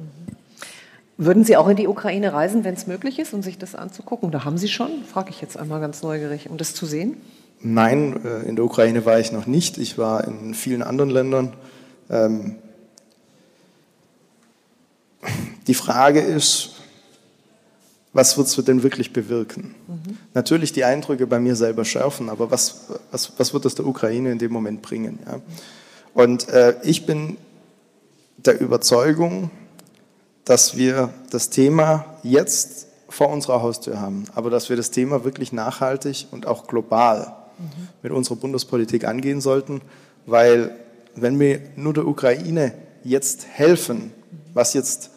Würden 1.18 1.44
Sie 1.44 1.56
auch 1.56 1.68
in 1.68 1.78
die 1.78 1.88
Ukraine 1.88 2.34
reisen, 2.34 2.64
wenn 2.64 2.74
es 2.74 2.88
möglich 2.88 3.20
ist, 3.20 3.34
um 3.34 3.44
sich 3.44 3.58
das 3.58 3.76
anzugucken? 3.76 4.32
Da 4.32 4.46
haben 4.46 4.58
Sie 4.58 4.68
schon? 4.68 5.04
Frage 5.06 5.30
ich 5.30 5.42
jetzt 5.42 5.58
einmal 5.58 5.80
ganz 5.80 6.02
neugierig, 6.02 6.50
um 6.50 6.58
das 6.58 6.74
zu 6.74 6.86
sehen. 6.86 7.18
Nein, 7.62 8.20
äh, 8.26 8.42
in 8.48 8.56
der 8.56 8.66
Ukraine 8.66 9.06
war 9.06 9.20
ich 9.20 9.32
noch 9.32 9.46
nicht. 9.46 9.78
Ich 9.78 9.98
war 9.98 10.28
in 10.28 10.54
vielen 10.54 10.82
anderen 10.82 11.10
Ländern. 11.10 11.54
Ähm, 12.10 12.56
die 15.68 15.74
Frage 15.74 16.20
ist, 16.20 16.73
was 18.14 18.38
wird 18.38 18.48
es 18.48 18.56
denn 18.66 18.84
wirklich 18.84 19.12
bewirken? 19.12 19.76
Mhm. 19.88 20.18
Natürlich 20.34 20.72
die 20.72 20.84
Eindrücke 20.84 21.26
bei 21.26 21.40
mir 21.40 21.56
selber 21.56 21.84
schärfen, 21.84 22.30
aber 22.30 22.52
was, 22.52 22.86
was, 23.12 23.34
was 23.38 23.54
wird 23.54 23.66
das 23.66 23.76
der 23.76 23.88
Ukraine 23.88 24.32
in 24.32 24.38
dem 24.38 24.52
Moment 24.52 24.82
bringen? 24.84 25.20
Ja? 25.26 25.42
Und 26.14 26.48
äh, 26.50 26.76
ich 26.84 27.06
bin 27.06 27.38
der 28.38 28.62
Überzeugung, 28.62 29.50
dass 30.46 30.78
wir 30.78 31.14
das 31.32 31.50
Thema 31.50 32.06
jetzt 32.22 32.88
vor 33.10 33.30
unserer 33.30 33.62
Haustür 33.62 34.00
haben, 34.00 34.26
aber 34.36 34.50
dass 34.50 34.70
wir 34.70 34.76
das 34.76 34.92
Thema 34.92 35.24
wirklich 35.24 35.52
nachhaltig 35.52 36.28
und 36.32 36.46
auch 36.46 36.68
global 36.68 37.36
mhm. 37.58 37.88
mit 38.04 38.12
unserer 38.12 38.36
Bundespolitik 38.36 39.06
angehen 39.06 39.42
sollten, 39.42 39.82
weil 40.26 40.76
wenn 41.16 41.40
wir 41.40 41.62
nur 41.76 41.94
der 41.94 42.08
Ukraine 42.08 42.74
jetzt 43.04 43.46
helfen, 43.48 44.12
was 44.54 44.74
jetzt 44.74 45.10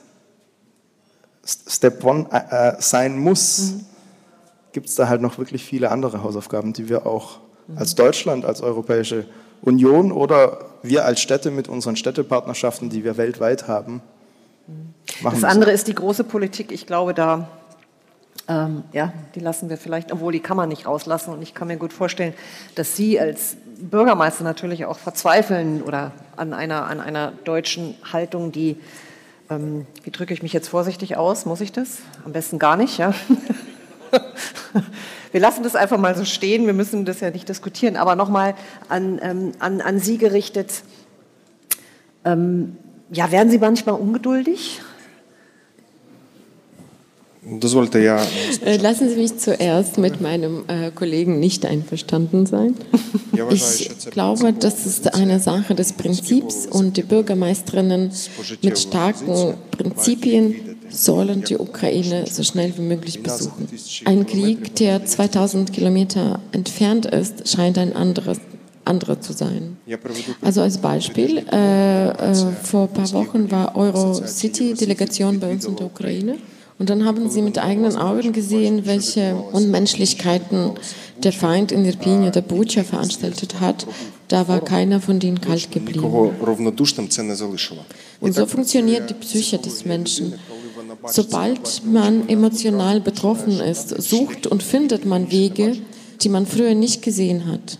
Step 1.46 2.04
One 2.04 2.26
äh, 2.32 2.70
äh, 2.70 2.76
sein 2.80 3.18
muss, 3.18 3.72
mhm. 3.72 3.84
gibt 4.72 4.88
es 4.88 4.96
da 4.96 5.08
halt 5.08 5.20
noch 5.20 5.38
wirklich 5.38 5.64
viele 5.64 5.90
andere 5.90 6.22
Hausaufgaben, 6.22 6.72
die 6.72 6.88
wir 6.88 7.06
auch 7.06 7.38
mhm. 7.68 7.78
als 7.78 7.94
Deutschland, 7.94 8.44
als 8.44 8.60
Europäische 8.60 9.26
Union 9.62 10.12
oder 10.12 10.58
wir 10.82 11.04
als 11.04 11.20
Städte 11.20 11.50
mit 11.50 11.68
unseren 11.68 11.96
Städtepartnerschaften, 11.96 12.90
die 12.90 13.04
wir 13.04 13.16
weltweit 13.16 13.68
haben, 13.68 14.02
mhm. 14.66 14.94
machen. 15.22 15.40
Das 15.40 15.44
andere 15.44 15.70
ist 15.70 15.88
die 15.88 15.94
große 15.94 16.24
Politik. 16.24 16.72
Ich 16.72 16.86
glaube, 16.86 17.14
da 17.14 17.48
ähm, 18.48 18.84
ja, 18.92 19.12
die 19.34 19.40
lassen 19.40 19.68
wir 19.70 19.76
vielleicht, 19.76 20.12
obwohl 20.12 20.32
die 20.32 20.40
kann 20.40 20.56
man 20.56 20.68
nicht 20.68 20.86
rauslassen. 20.86 21.32
Und 21.32 21.42
ich 21.42 21.54
kann 21.54 21.68
mir 21.68 21.76
gut 21.76 21.92
vorstellen, 21.92 22.32
dass 22.76 22.96
Sie 22.96 23.18
als 23.18 23.56
Bürgermeister 23.78 24.44
natürlich 24.44 24.84
auch 24.84 24.98
verzweifeln 24.98 25.82
oder 25.82 26.12
an 26.36 26.52
einer, 26.52 26.86
an 26.86 27.00
einer 27.00 27.32
deutschen 27.44 27.94
Haltung, 28.12 28.52
die 28.52 28.76
ähm, 29.50 29.86
wie 30.02 30.10
drücke 30.10 30.34
ich 30.34 30.42
mich 30.42 30.52
jetzt 30.52 30.68
vorsichtig 30.68 31.16
aus? 31.16 31.46
Muss 31.46 31.60
ich 31.60 31.72
das? 31.72 31.98
Am 32.24 32.32
besten 32.32 32.58
gar 32.58 32.76
nicht, 32.76 32.98
ja. 32.98 33.14
Wir 35.32 35.40
lassen 35.40 35.62
das 35.62 35.76
einfach 35.76 35.98
mal 35.98 36.16
so 36.16 36.24
stehen, 36.24 36.66
wir 36.66 36.72
müssen 36.72 37.04
das 37.04 37.20
ja 37.20 37.30
nicht 37.30 37.48
diskutieren. 37.48 37.96
Aber 37.96 38.16
nochmal 38.16 38.54
an, 38.88 39.18
ähm, 39.22 39.52
an, 39.58 39.82
an 39.82 39.98
Sie 39.98 40.16
gerichtet. 40.16 40.82
Ähm, 42.24 42.76
ja, 43.10 43.30
werden 43.30 43.50
Sie 43.50 43.58
manchmal 43.58 43.96
ungeduldig? 43.96 44.80
Das 47.48 47.74
wollte 47.74 48.00
ja. 48.00 48.20
Äh, 48.64 48.76
lassen 48.78 49.08
Sie 49.08 49.16
mich 49.16 49.38
zuerst 49.38 49.98
mit 49.98 50.20
meinem 50.20 50.64
äh, 50.66 50.90
Kollegen 50.90 51.38
nicht 51.38 51.64
einverstanden 51.64 52.44
sein. 52.44 52.74
Ich 53.50 53.90
glaube, 54.10 54.52
das 54.52 54.84
ist 54.84 55.14
eine 55.14 55.38
Sache 55.38 55.74
des 55.74 55.92
Prinzips 55.92 56.66
und 56.66 56.96
die 56.96 57.02
Bürgermeisterinnen 57.02 58.10
mit 58.62 58.78
starken 58.78 59.54
Prinzipien 59.70 60.76
sollen 60.88 61.44
die 61.44 61.56
Ukraine 61.56 62.24
so 62.30 62.42
schnell 62.42 62.72
wie 62.76 62.82
möglich 62.82 63.22
besuchen. 63.22 63.68
Ein 64.06 64.26
Krieg, 64.26 64.74
der 64.76 65.04
2000 65.04 65.72
Kilometer 65.72 66.40
entfernt 66.52 67.06
ist, 67.06 67.48
scheint 67.48 67.78
ein 67.78 67.94
anderes 67.94 68.38
andere 68.84 69.20
zu 69.20 69.32
sein. 69.32 69.76
Also 70.40 70.62
als 70.62 70.78
Beispiel, 70.78 71.44
äh, 71.52 72.08
äh, 72.08 72.30
äh, 72.30 72.34
vor 72.62 72.82
ein 72.82 72.92
paar 72.92 73.12
Wochen 73.12 73.50
war 73.50 73.76
Eurocity-Delegation 73.76 75.40
bei 75.40 75.52
uns 75.52 75.64
in 75.64 75.76
der 75.76 75.86
Ukraine. 75.86 76.36
Und 76.78 76.90
dann 76.90 77.06
haben 77.06 77.30
sie 77.30 77.40
mit 77.40 77.58
eigenen 77.58 77.96
Augen 77.96 78.32
gesehen, 78.32 78.84
welche 78.84 79.34
Unmenschlichkeiten 79.52 80.72
der 81.22 81.32
Feind 81.32 81.72
in 81.72 81.84
Irpin 81.86 82.24
oder 82.24 82.42
Bucha 82.42 82.84
veranstaltet 82.84 83.60
hat. 83.60 83.86
Da 84.28 84.46
war 84.48 84.60
keiner 84.60 85.00
von 85.00 85.18
denen 85.18 85.40
kalt 85.40 85.70
geblieben. 85.70 86.04
Und 88.20 88.34
so 88.34 88.46
funktioniert 88.46 89.08
die 89.08 89.14
Psyche 89.14 89.58
des 89.58 89.84
Menschen. 89.84 90.34
Sobald 91.06 91.82
man 91.84 92.28
emotional 92.28 93.00
betroffen 93.00 93.60
ist, 93.60 93.90
sucht 94.02 94.46
und 94.46 94.62
findet 94.62 95.06
man 95.06 95.30
Wege, 95.30 95.76
die 96.20 96.28
man 96.28 96.46
früher 96.46 96.74
nicht 96.74 97.02
gesehen 97.02 97.46
hat. 97.46 97.78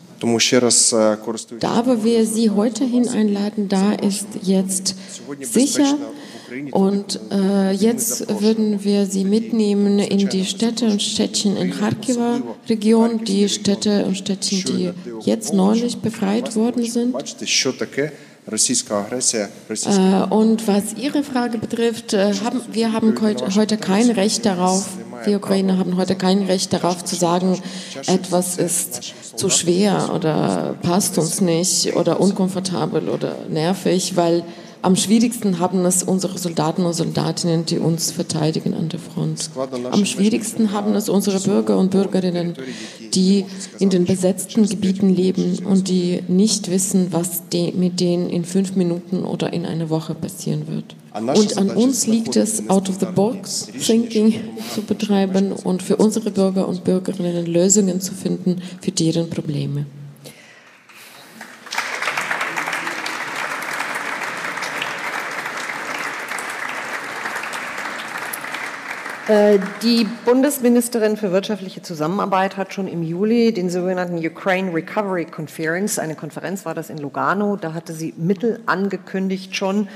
Da, 1.61 1.87
wo 1.87 2.04
wir 2.04 2.26
Sie 2.26 2.50
heute 2.50 2.85
hin 2.85 3.09
einladen, 3.09 3.68
da 3.68 3.92
ist 3.92 4.26
jetzt 4.42 4.94
sicher 5.42 5.99
Und 6.72 7.20
äh, 7.30 7.72
jetzt 7.72 8.40
würden 8.40 8.84
wir 8.84 9.07
Sie 9.07 9.24
mitnehmen 9.24 9.99
in 9.99 10.28
die 10.28 10.44
Städte 10.44 10.86
und 10.86 11.03
Städtchen 11.03 11.57
in 11.57 11.70
Kharkiva 11.72 12.40
Region, 12.68 13.24
die 13.24 13.49
Städte 13.49 14.05
und 14.05 14.16
Städtchen, 14.16 14.64
die 14.64 14.92
jetzt 15.24 15.53
neulich 15.53 15.99
befreit 15.99 16.55
worden 16.55 16.84
sind. 16.84 17.14
Äh, 18.49 20.22
und 20.30 20.68
was 20.68 20.94
Ihre 20.94 21.24
Frage 21.24 21.59
betrifft, 21.59 22.12
äh, 22.12 22.32
haben, 22.44 22.61
wir 22.70 22.92
haben 22.92 23.14
heute 23.57 23.76
kein 23.76 24.11
Recht 24.11 24.47
darauf, 24.47 24.86
die 25.26 25.34
Ukrainer 25.34 25.78
haben 25.78 25.97
heute 25.97 26.14
kein 26.14 26.42
Recht 26.42 26.72
darauf 26.72 27.05
zu 27.05 27.16
sagen, 27.16 27.61
etwas 28.07 28.57
ist 28.57 29.14
zu 29.34 29.51
schwer 29.51 30.12
oder 30.14 30.76
passt 30.82 31.18
uns 31.18 31.40
nicht 31.40 31.97
oder 31.97 32.20
unkomfortabel 32.20 33.09
oder 33.09 33.36
nervig, 33.49 34.16
weil 34.16 34.44
am 34.83 34.97
schwierigsten 34.97 35.59
haben 35.59 35.85
es 35.85 36.03
unsere 36.03 36.39
Soldaten 36.39 36.85
und 36.85 36.93
Soldatinnen, 36.93 37.66
die 37.66 37.79
uns 37.79 38.11
verteidigen 38.11 38.74
an 38.74 38.89
der 38.89 39.01
Front. 39.01 39.51
Am 39.91 40.07
schwierigsten 40.07 40.72
haben 40.72 40.95
es 40.95 41.09
unsere 41.09 41.41
Bürger 41.41 41.79
und 41.79 41.91
Bürgerinnen, 41.91 42.55
die 43.14 43.45
in 43.79 43.91
den 43.91 44.05
besetzten 44.05 44.68
Gebieten 44.68 45.09
leben 45.09 45.59
und 45.64 45.89
die 45.89 46.22
nicht 46.29 46.70
wissen, 46.70 47.09
was 47.11 47.43
mit 47.74 48.01
denen 48.01 48.29
in 48.29 48.45
fünf 48.45 48.77
Minuten 48.77 49.24
oder 49.24 49.53
in 49.53 49.66
einer 49.66 49.91
Woche 49.91 50.14
passieren 50.14 50.66
wird. 50.68 50.95
Und 51.14 51.57
an 51.57 51.70
uns 51.70 52.07
liegt 52.07 52.37
es, 52.37 52.68
out 52.68 52.89
of 52.89 52.97
the 53.01 53.07
box 53.07 53.68
thinking 53.81 54.35
zu 54.74 54.83
betreiben 54.83 55.53
und 55.53 55.83
für 55.83 55.97
unsere 55.97 56.31
Bürger 56.31 56.68
und 56.68 56.85
Bürgerinnen 56.85 57.47
Lösungen 57.47 58.01
zu 58.01 58.12
finden 58.12 58.61
für 58.81 58.91
deren 58.91 59.31
Probleme. 59.31 59.87
Die 69.29 70.07
Bundesministerin 70.24 71.16
für 71.16 71.33
wirtschaftliche 71.33 71.83
Zusammenarbeit 71.83 72.57
hat 72.57 72.72
schon 72.72 72.87
im 72.87 73.03
Juli 73.03 73.53
den 73.53 73.70
sogenannten 73.70 74.24
Ukraine 74.24 74.72
Recovery 74.72 75.24
Conference, 75.24 75.99
eine 75.99 76.14
Konferenz 76.14 76.64
war 76.64 76.74
das 76.74 76.91
in 76.91 76.99
Lugano, 76.99 77.57
da 77.57 77.74
hatte 77.74 77.93
sie 77.93 78.14
Mittel 78.16 78.61
angekündigt 78.66 79.57
schon 79.57 79.89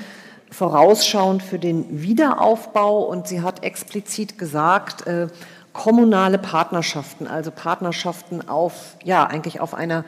vorausschauend 0.50 1.44
für 1.44 1.60
den 1.60 2.02
Wiederaufbau 2.02 3.04
und 3.04 3.28
sie 3.28 3.40
hat 3.40 3.62
explizit 3.62 4.36
gesagt, 4.36 5.06
äh, 5.06 5.28
kommunale 5.72 6.38
Partnerschaften, 6.38 7.28
also 7.28 7.52
Partnerschaften 7.52 8.48
auf, 8.48 8.96
ja, 9.04 9.24
eigentlich 9.26 9.60
auf 9.60 9.74
einer 9.74 10.04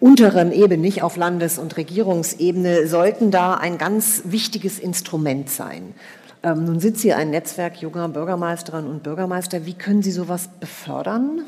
unteren 0.00 0.50
Ebene, 0.50 0.82
nicht 0.82 1.02
auf 1.04 1.16
Landes- 1.16 1.58
und 1.58 1.76
Regierungsebene, 1.76 2.88
sollten 2.88 3.30
da 3.30 3.54
ein 3.54 3.78
ganz 3.78 4.22
wichtiges 4.24 4.80
Instrument 4.80 5.48
sein. 5.48 5.94
Ähm, 6.42 6.64
nun 6.64 6.80
sitzt 6.80 7.02
hier 7.02 7.16
ein 7.16 7.30
Netzwerk 7.30 7.82
junger 7.82 8.08
Bürgermeisterinnen 8.08 8.90
und 8.90 9.02
Bürgermeister. 9.02 9.66
Wie 9.66 9.74
können 9.74 10.02
Sie 10.02 10.10
sowas 10.10 10.48
befördern? 10.58 11.42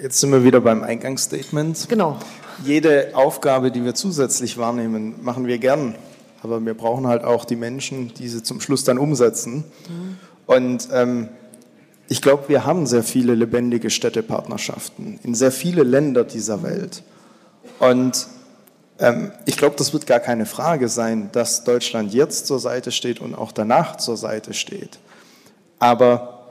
Jetzt 0.00 0.20
sind 0.20 0.30
wir 0.30 0.44
wieder 0.44 0.60
beim 0.60 0.82
Eingangsstatement. 0.82 1.88
Genau. 1.88 2.18
Jede 2.64 3.10
Aufgabe, 3.14 3.70
die 3.70 3.82
wir 3.82 3.94
zusätzlich 3.94 4.58
wahrnehmen, 4.58 5.14
machen 5.22 5.46
wir 5.46 5.58
gern. 5.58 5.94
Aber 6.42 6.64
wir 6.64 6.74
brauchen 6.74 7.06
halt 7.06 7.24
auch 7.24 7.46
die 7.46 7.56
Menschen, 7.56 8.12
die 8.14 8.28
sie 8.28 8.42
zum 8.42 8.60
Schluss 8.60 8.84
dann 8.84 8.98
umsetzen. 8.98 9.64
Mhm. 9.88 10.18
Und 10.46 10.88
ähm, 10.92 11.28
ich 12.08 12.20
glaube, 12.20 12.48
wir 12.48 12.64
haben 12.66 12.86
sehr 12.86 13.02
viele 13.02 13.34
lebendige 13.34 13.88
Städtepartnerschaften 13.90 15.18
in 15.22 15.34
sehr 15.34 15.50
viele 15.50 15.82
Länder 15.82 16.24
dieser 16.24 16.62
Welt. 16.62 17.02
Und 17.78 18.28
ich 19.44 19.58
glaube, 19.58 19.76
das 19.76 19.92
wird 19.92 20.06
gar 20.06 20.20
keine 20.20 20.46
Frage 20.46 20.88
sein, 20.88 21.28
dass 21.32 21.64
Deutschland 21.64 22.14
jetzt 22.14 22.46
zur 22.46 22.58
Seite 22.58 22.92
steht 22.92 23.20
und 23.20 23.34
auch 23.34 23.52
danach 23.52 23.96
zur 23.96 24.16
Seite 24.16 24.54
steht. 24.54 24.98
Aber 25.78 26.46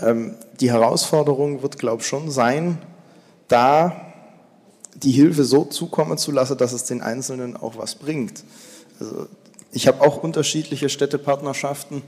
ähm, 0.00 0.36
die 0.60 0.70
Herausforderung 0.72 1.62
wird, 1.62 1.78
glaube 1.78 2.02
ich, 2.02 2.08
schon 2.08 2.30
sein, 2.30 2.78
da 3.48 4.00
die 4.94 5.12
Hilfe 5.12 5.44
so 5.44 5.64
zukommen 5.64 6.16
zu 6.16 6.32
lassen, 6.32 6.56
dass 6.56 6.72
es 6.72 6.84
den 6.84 7.02
Einzelnen 7.02 7.56
auch 7.56 7.76
was 7.76 7.94
bringt. 7.94 8.44
Also 8.98 9.26
ich 9.70 9.86
habe 9.86 10.00
auch 10.00 10.22
unterschiedliche 10.22 10.88
Städtepartnerschaften. 10.88 12.02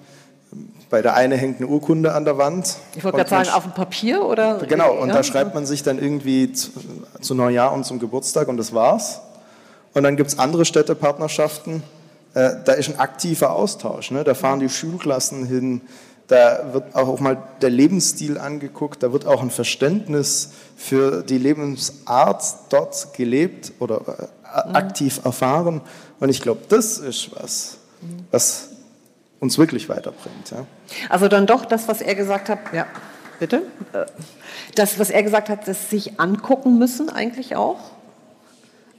Bei 0.88 1.02
der 1.02 1.14
eine 1.14 1.36
hängt 1.36 1.58
eine 1.58 1.68
Urkunde 1.68 2.14
an 2.14 2.24
der 2.24 2.36
Wand. 2.38 2.76
Ich 2.96 3.04
wollte 3.04 3.18
gerade 3.18 3.30
sagen, 3.30 3.50
auf 3.50 3.62
dem 3.62 3.72
Papier 3.72 4.24
oder? 4.24 4.58
Genau, 4.66 4.94
und 4.94 5.08
ja? 5.08 5.14
da 5.14 5.22
schreibt 5.22 5.54
man 5.54 5.66
sich 5.66 5.82
dann 5.82 5.98
irgendwie 5.98 6.52
zu, 6.52 6.70
zu 7.20 7.34
Neujahr 7.34 7.72
und 7.72 7.84
zum 7.84 8.00
Geburtstag 8.00 8.48
und 8.48 8.56
das 8.56 8.74
war's. 8.74 9.20
Und 9.95 10.03
dann 10.03 10.16
gibt 10.16 10.30
es 10.30 10.38
andere 10.38 10.64
Städtepartnerschaften, 10.64 11.82
äh, 12.34 12.51
da 12.64 12.72
ist 12.72 12.88
ein 12.88 12.99
aktiver 12.99 13.53
Austausch. 13.53 14.11
Ne? 14.11 14.22
Da 14.24 14.34
fahren 14.34 14.61
die 14.61 14.68
Schulklassen 14.68 15.47
hin, 15.47 15.80
da 16.28 16.72
wird 16.72 16.95
auch 16.95 17.18
mal 17.18 17.43
der 17.61 17.70
Lebensstil 17.70 18.38
angeguckt, 18.38 19.03
da 19.03 19.12
wird 19.12 19.26
auch 19.26 19.43
ein 19.43 19.51
Verständnis 19.51 20.51
für 20.76 21.22
die 21.22 21.38
Lebensart 21.38 22.45
dort 22.68 23.14
gelebt 23.14 23.72
oder 23.80 24.30
äh, 24.45 24.68
mhm. 24.68 24.76
aktiv 24.76 25.20
erfahren. 25.24 25.80
Und 26.20 26.28
ich 26.28 26.41
glaube, 26.41 26.61
das 26.68 26.99
ist 26.99 27.30
was, 27.34 27.78
was 28.30 28.68
uns 29.41 29.59
wirklich 29.59 29.88
weiterbringt. 29.88 30.53
Ja? 30.53 30.66
Also 31.09 31.26
dann 31.26 31.47
doch 31.47 31.64
das, 31.64 31.88
was 31.88 32.01
er 32.01 32.14
gesagt 32.14 32.49
hat, 32.49 32.59
ja, 32.72 32.86
bitte? 33.41 33.62
Äh, 33.93 34.07
das, 34.76 35.01
was 35.01 35.11
er 35.11 35.24
gesagt 35.24 35.49
hat, 35.49 35.66
das 35.66 35.91
sich 35.91 36.20
angucken 36.20 36.78
müssen 36.78 37.09
eigentlich 37.09 37.57
auch? 37.57 37.78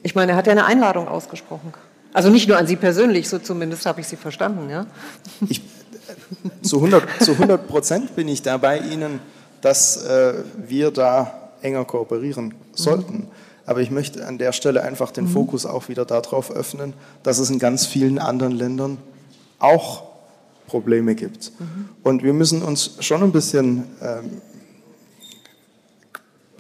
Ich 0.03 0.15
meine, 0.15 0.33
er 0.33 0.37
hat 0.37 0.47
ja 0.47 0.51
eine 0.51 0.65
Einladung 0.65 1.07
ausgesprochen. 1.07 1.73
Also 2.13 2.29
nicht 2.29 2.47
nur 2.47 2.57
an 2.57 2.67
Sie 2.67 2.75
persönlich, 2.75 3.29
so 3.29 3.39
zumindest 3.39 3.85
habe 3.85 4.01
ich 4.01 4.07
Sie 4.07 4.15
verstanden. 4.17 4.69
Ja? 4.69 4.85
Ich, 5.47 5.61
zu, 6.61 6.77
100, 6.77 7.03
zu 7.23 7.33
100 7.33 7.67
Prozent 7.67 8.15
bin 8.15 8.27
ich 8.27 8.41
da 8.41 8.57
bei 8.57 8.79
Ihnen, 8.79 9.19
dass 9.61 10.03
äh, 10.03 10.33
wir 10.57 10.91
da 10.91 11.51
enger 11.61 11.85
kooperieren 11.85 12.53
sollten. 12.73 13.13
Mhm. 13.13 13.27
Aber 13.65 13.81
ich 13.81 13.91
möchte 13.91 14.25
an 14.25 14.37
der 14.37 14.51
Stelle 14.51 14.83
einfach 14.83 15.11
den 15.11 15.25
mhm. 15.25 15.29
Fokus 15.29 15.65
auch 15.65 15.87
wieder 15.87 16.03
darauf 16.03 16.51
öffnen, 16.51 16.93
dass 17.23 17.39
es 17.39 17.49
in 17.49 17.59
ganz 17.59 17.85
vielen 17.85 18.19
anderen 18.19 18.53
Ländern 18.53 18.97
auch 19.59 20.03
Probleme 20.67 21.15
gibt. 21.15 21.51
Mhm. 21.59 21.89
Und 22.03 22.23
wir 22.23 22.33
müssen 22.33 22.63
uns 22.63 22.97
schon 22.99 23.23
ein 23.23 23.31
bisschen 23.31 23.83
ähm, 24.01 24.41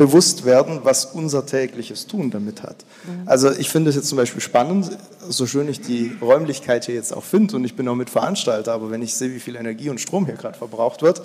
bewusst 0.01 0.45
werden, 0.45 0.79
was 0.81 1.05
unser 1.05 1.45
tägliches 1.45 2.07
Tun 2.07 2.31
damit 2.31 2.63
hat. 2.63 2.85
Mhm. 3.05 3.27
Also 3.27 3.51
ich 3.51 3.69
finde 3.69 3.91
es 3.91 3.95
jetzt 3.95 4.07
zum 4.07 4.17
Beispiel 4.17 4.41
spannend, 4.41 4.97
so 5.29 5.45
schön 5.45 5.69
ich 5.69 5.79
die 5.79 6.11
Räumlichkeit 6.19 6.85
hier 6.85 6.95
jetzt 6.95 7.15
auch 7.15 7.23
finde 7.23 7.55
und 7.55 7.65
ich 7.65 7.75
bin 7.75 7.87
auch 7.87 7.93
mit 7.93 8.09
Veranstalter, 8.09 8.73
aber 8.73 8.89
wenn 8.89 9.03
ich 9.03 9.13
sehe, 9.13 9.31
wie 9.31 9.39
viel 9.39 9.55
Energie 9.55 9.91
und 9.91 10.01
Strom 10.01 10.25
hier 10.25 10.33
gerade 10.33 10.57
verbraucht 10.57 11.03
wird, 11.03 11.21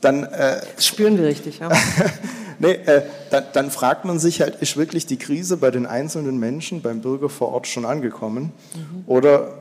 dann... 0.00 0.24
Äh, 0.24 0.62
das 0.76 0.86
spüren 0.86 1.18
wir 1.18 1.26
richtig, 1.26 1.58
ja. 1.58 1.68
nee, 2.58 2.72
äh, 2.72 3.02
dann, 3.28 3.44
dann, 3.52 3.70
fragt 3.70 4.06
man 4.06 4.18
sich 4.18 4.40
halt, 4.40 4.62
ist 4.62 4.78
wirklich 4.78 5.04
die 5.04 5.18
Krise 5.18 5.58
bei 5.58 5.70
den 5.70 5.84
einzelnen 5.84 6.38
Menschen, 6.38 6.80
beim 6.80 7.02
Bürger 7.02 7.28
vor 7.28 7.52
Ort 7.52 7.66
schon 7.66 7.84
angekommen 7.84 8.54
mhm. 8.74 9.04
oder 9.06 9.58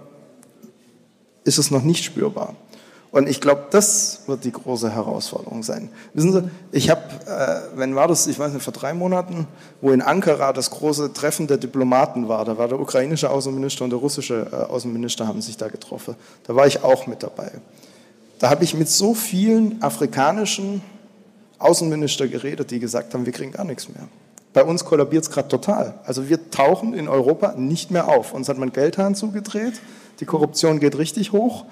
ist 1.44 1.58
es 1.58 1.72
noch 1.72 1.84
nicht 1.84 2.06
spürbar? 2.06 2.56
Und 3.16 3.30
ich 3.30 3.40
glaube, 3.40 3.68
das 3.70 4.24
wird 4.28 4.44
die 4.44 4.52
große 4.52 4.94
Herausforderung 4.94 5.64
sein. 5.64 5.88
Wissen 6.14 6.34
Sie, 6.34 6.44
ich 6.74 6.90
habe, 6.90 7.02
äh, 7.26 7.78
wenn 7.78 7.96
war 7.96 8.10
das, 8.10 8.28
ich 8.28 8.38
weiß 8.38 8.52
nicht, 8.52 8.62
vor 8.62 8.74
drei 8.74 8.94
Monaten, 8.94 9.48
wo 9.80 9.92
in 9.92 10.02
Ankara 10.02 10.52
das 10.52 10.70
große 10.70 11.14
Treffen 11.14 11.48
der 11.48 11.56
Diplomaten 11.56 12.28
war, 12.28 12.44
da 12.44 12.58
war 12.58 12.68
der 12.68 12.78
ukrainische 12.78 13.30
Außenminister 13.30 13.86
und 13.86 13.92
der 13.92 14.00
russische 14.00 14.48
äh, 14.52 14.56
Außenminister 14.70 15.26
haben 15.30 15.42
sich 15.42 15.56
da 15.56 15.70
getroffen. 15.70 16.16
Da 16.44 16.58
war 16.58 16.68
ich 16.68 16.84
auch 16.84 17.08
mit 17.08 17.24
dabei. 17.24 17.54
Da 18.40 18.50
habe 18.50 18.66
ich 18.66 18.74
mit 18.74 18.90
so 18.90 19.14
vielen 19.14 19.82
afrikanischen 19.82 20.82
Außenministern 21.58 22.30
geredet, 22.30 22.70
die 22.70 22.80
gesagt 22.80 23.14
haben, 23.14 23.26
wir 23.26 23.32
kriegen 23.32 23.54
gar 23.54 23.64
nichts 23.64 23.88
mehr. 23.88 24.10
Bei 24.52 24.66
uns 24.66 24.84
kollabiert 24.84 25.24
es 25.24 25.30
gerade 25.30 25.48
total. 25.48 25.94
Also 26.04 26.28
wir 26.28 26.52
tauchen 26.52 26.94
in 26.94 27.08
Europa 27.08 27.54
nicht 27.56 27.92
mehr 27.92 28.10
auf. 28.10 28.34
Uns 28.34 28.50
hat 28.50 28.58
man 28.58 28.74
Geldhahn 28.74 29.16
zugedreht, 29.16 29.76
die 30.20 30.26
Korruption 30.26 30.82
geht 30.82 30.98
richtig 30.98 31.32
hoch. 31.32 31.64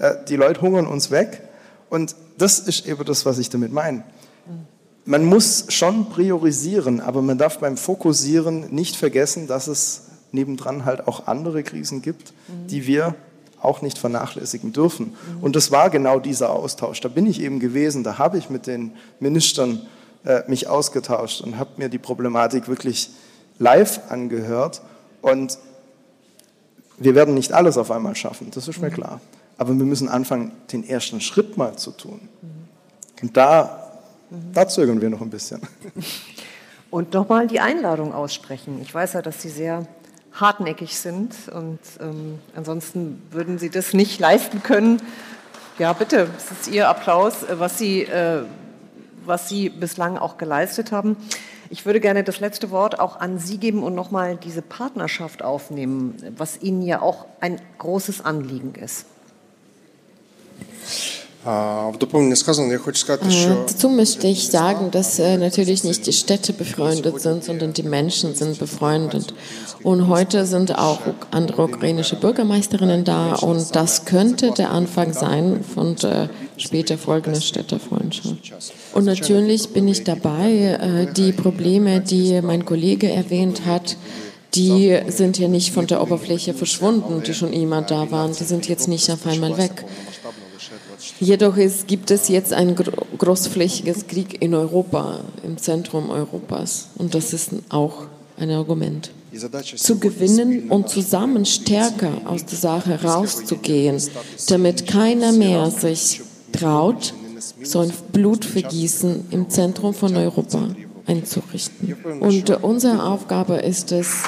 Äh, 0.00 0.14
die 0.28 0.36
Leute 0.36 0.60
hungern 0.60 0.86
uns 0.86 1.10
weg. 1.10 1.42
Und 1.88 2.16
das 2.38 2.58
ist 2.58 2.86
eben 2.86 3.04
das, 3.04 3.26
was 3.26 3.38
ich 3.38 3.50
damit 3.50 3.72
meine. 3.72 4.02
Man 5.04 5.24
muss 5.24 5.66
schon 5.68 6.10
priorisieren, 6.10 7.00
aber 7.00 7.22
man 7.22 7.38
darf 7.38 7.58
beim 7.58 7.76
Fokussieren 7.76 8.72
nicht 8.72 8.96
vergessen, 8.96 9.46
dass 9.46 9.66
es 9.66 10.02
nebendran 10.32 10.84
halt 10.84 11.08
auch 11.08 11.26
andere 11.26 11.62
Krisen 11.62 12.02
gibt, 12.02 12.32
die 12.68 12.86
wir 12.86 13.14
auch 13.60 13.82
nicht 13.82 13.98
vernachlässigen 13.98 14.72
dürfen. 14.72 15.14
Und 15.40 15.56
das 15.56 15.70
war 15.70 15.90
genau 15.90 16.20
dieser 16.20 16.50
Austausch. 16.50 17.00
Da 17.00 17.08
bin 17.08 17.26
ich 17.26 17.40
eben 17.40 17.60
gewesen, 17.60 18.04
da 18.04 18.18
habe 18.18 18.38
ich 18.38 18.50
mit 18.50 18.66
den 18.66 18.92
Ministern 19.18 19.80
äh, 20.24 20.42
mich 20.46 20.68
ausgetauscht 20.68 21.40
und 21.40 21.58
habe 21.58 21.70
mir 21.76 21.88
die 21.88 21.98
Problematik 21.98 22.68
wirklich 22.68 23.10
live 23.58 24.00
angehört. 24.10 24.80
Und 25.22 25.58
wir 26.98 27.14
werden 27.14 27.34
nicht 27.34 27.52
alles 27.52 27.76
auf 27.76 27.90
einmal 27.90 28.14
schaffen, 28.14 28.50
das 28.54 28.68
ist 28.68 28.80
mir 28.80 28.90
klar. 28.90 29.20
Aber 29.60 29.76
wir 29.76 29.84
müssen 29.84 30.08
anfangen, 30.08 30.52
den 30.72 30.88
ersten 30.88 31.20
Schritt 31.20 31.58
mal 31.58 31.76
zu 31.76 31.90
tun. 31.90 32.30
Und 33.20 33.36
da, 33.36 33.92
da 34.54 34.66
zögern 34.66 35.02
wir 35.02 35.10
noch 35.10 35.20
ein 35.20 35.28
bisschen. 35.28 35.60
Und 36.90 37.12
nochmal 37.12 37.46
die 37.46 37.60
Einladung 37.60 38.14
aussprechen. 38.14 38.80
Ich 38.80 38.94
weiß 38.94 39.12
ja, 39.12 39.20
dass 39.20 39.42
Sie 39.42 39.50
sehr 39.50 39.86
hartnäckig 40.32 40.98
sind. 40.98 41.34
Und 41.52 41.78
ähm, 42.00 42.38
ansonsten 42.56 43.20
würden 43.32 43.58
Sie 43.58 43.68
das 43.68 43.92
nicht 43.92 44.18
leisten 44.18 44.62
können. 44.62 45.02
Ja, 45.78 45.92
bitte, 45.92 46.30
es 46.38 46.50
ist 46.50 46.68
Ihr 46.68 46.88
Applaus, 46.88 47.42
äh, 47.42 47.60
was 47.60 47.76
Sie, 47.76 48.04
äh, 48.04 48.44
was 49.26 49.50
Sie 49.50 49.68
bislang 49.68 50.16
auch 50.16 50.38
geleistet 50.38 50.90
haben. 50.90 51.18
Ich 51.68 51.84
würde 51.84 52.00
gerne 52.00 52.24
das 52.24 52.40
letzte 52.40 52.70
Wort 52.70 52.98
auch 52.98 53.20
an 53.20 53.38
Sie 53.38 53.58
geben 53.58 53.82
und 53.82 53.94
nochmal 53.94 54.38
diese 54.38 54.62
Partnerschaft 54.62 55.42
aufnehmen, 55.42 56.16
was 56.38 56.62
Ihnen 56.62 56.80
ja 56.80 57.02
auch 57.02 57.26
ein 57.40 57.60
großes 57.76 58.24
Anliegen 58.24 58.74
ist. 58.74 59.04
Dazu 63.66 63.88
möchte 63.88 64.26
ich 64.26 64.48
sagen, 64.48 64.90
dass 64.90 65.18
äh, 65.18 65.38
natürlich 65.38 65.84
nicht 65.84 66.06
die 66.06 66.12
Städte 66.12 66.52
befreundet 66.52 67.20
sind, 67.20 67.44
sondern 67.44 67.72
die 67.72 67.82
Menschen 67.82 68.34
sind 68.34 68.58
befreundet. 68.58 69.32
Und 69.82 70.08
heute 70.08 70.44
sind 70.44 70.78
auch 70.78 71.00
andere 71.30 71.64
ukrainische 71.64 72.16
Bürgermeisterinnen 72.16 73.04
da 73.04 73.36
und 73.36 73.74
das 73.74 74.04
könnte 74.04 74.50
der 74.50 74.70
Anfang 74.70 75.14
sein 75.14 75.64
von 75.64 75.96
später 76.58 76.98
folgenden 76.98 77.40
Städtefreundschaft. 77.40 78.52
Und 78.92 79.06
natürlich 79.06 79.70
bin 79.70 79.88
ich 79.88 80.04
dabei, 80.04 80.78
äh, 81.08 81.12
die 81.12 81.32
Probleme, 81.32 82.00
die 82.00 82.42
mein 82.42 82.66
Kollege 82.66 83.10
erwähnt 83.10 83.64
hat, 83.64 83.96
die 84.54 84.98
sind 85.08 85.38
ja 85.38 85.48
nicht 85.48 85.72
von 85.72 85.86
der 85.86 86.02
Oberfläche 86.02 86.54
verschwunden, 86.54 87.22
die 87.24 87.34
schon 87.34 87.52
immer 87.52 87.82
da 87.82 88.10
waren. 88.10 88.32
Die 88.32 88.44
sind 88.44 88.68
jetzt 88.68 88.88
nicht 88.88 89.08
auf 89.10 89.26
einmal 89.26 89.56
weg. 89.56 89.84
Jedoch 91.18 91.56
ist, 91.56 91.86
gibt 91.86 92.10
es 92.10 92.28
jetzt 92.28 92.52
ein 92.52 92.74
großflächiges 93.18 94.06
Krieg 94.06 94.40
in 94.40 94.54
Europa, 94.54 95.20
im 95.44 95.58
Zentrum 95.58 96.10
Europas. 96.10 96.88
Und 96.96 97.14
das 97.14 97.32
ist 97.32 97.50
auch 97.68 98.06
ein 98.38 98.50
Argument. 98.50 99.10
Zu 99.76 99.98
gewinnen 99.98 100.70
und 100.70 100.88
zusammen 100.88 101.46
stärker 101.46 102.12
aus 102.24 102.44
der 102.46 102.58
Sache 102.58 103.02
rauszugehen, 103.02 104.02
damit 104.48 104.86
keiner 104.88 105.32
mehr 105.32 105.70
sich 105.70 106.20
traut, 106.52 107.14
so 107.62 107.80
ein 107.80 107.92
Blutvergießen 108.12 109.26
im 109.30 109.48
Zentrum 109.50 109.94
von 109.94 110.16
Europa 110.16 110.68
einzurichten. 111.06 111.96
Und 112.20 112.50
unsere 112.62 113.04
Aufgabe 113.04 113.56
ist 113.56 113.92
es, 113.92 114.22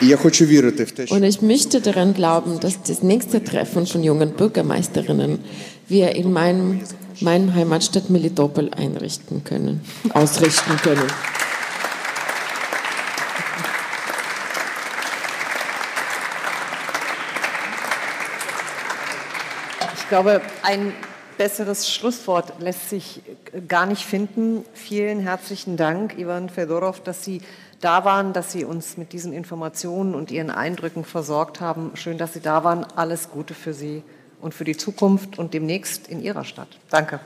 Und 0.00 1.24
ich 1.24 1.42
möchte 1.42 1.80
daran 1.80 2.14
glauben, 2.14 2.60
dass 2.60 2.82
das 2.82 3.02
nächste 3.02 3.42
Treffen 3.42 3.86
von 3.86 4.04
jungen 4.04 4.32
Bürgermeisterinnen 4.32 5.40
wir 5.88 6.14
in 6.14 6.32
meinem, 6.32 6.80
meinem 7.20 7.54
Heimatstadt 7.54 8.08
Melitopol 8.08 8.70
einrichten 8.74 9.42
können, 9.42 9.80
ausrichten 10.14 10.76
können. 10.82 11.06
Ich 19.96 20.08
glaube, 20.08 20.40
ein 20.62 20.94
besseres 21.36 21.90
Schlusswort 21.90 22.60
lässt 22.60 22.88
sich 22.88 23.20
gar 23.68 23.86
nicht 23.86 24.04
finden. 24.04 24.64
Vielen 24.74 25.20
herzlichen 25.20 25.76
Dank, 25.76 26.18
Ivan 26.18 26.48
Fedorov, 26.48 27.02
dass 27.02 27.24
Sie 27.24 27.40
da 27.80 28.04
waren, 28.04 28.32
dass 28.32 28.52
Sie 28.52 28.64
uns 28.64 28.96
mit 28.96 29.12
diesen 29.12 29.32
Informationen 29.32 30.14
und 30.14 30.30
Ihren 30.30 30.50
Eindrücken 30.50 31.04
versorgt 31.04 31.60
haben. 31.60 31.92
Schön, 31.94 32.18
dass 32.18 32.32
Sie 32.32 32.40
da 32.40 32.64
waren. 32.64 32.84
Alles 32.84 33.30
Gute 33.30 33.54
für 33.54 33.72
Sie 33.72 34.02
und 34.40 34.52
für 34.52 34.64
die 34.64 34.76
Zukunft 34.76 35.38
und 35.38 35.54
demnächst 35.54 36.08
in 36.08 36.20
Ihrer 36.20 36.44
Stadt. 36.44 36.78
Danke. 36.90 37.20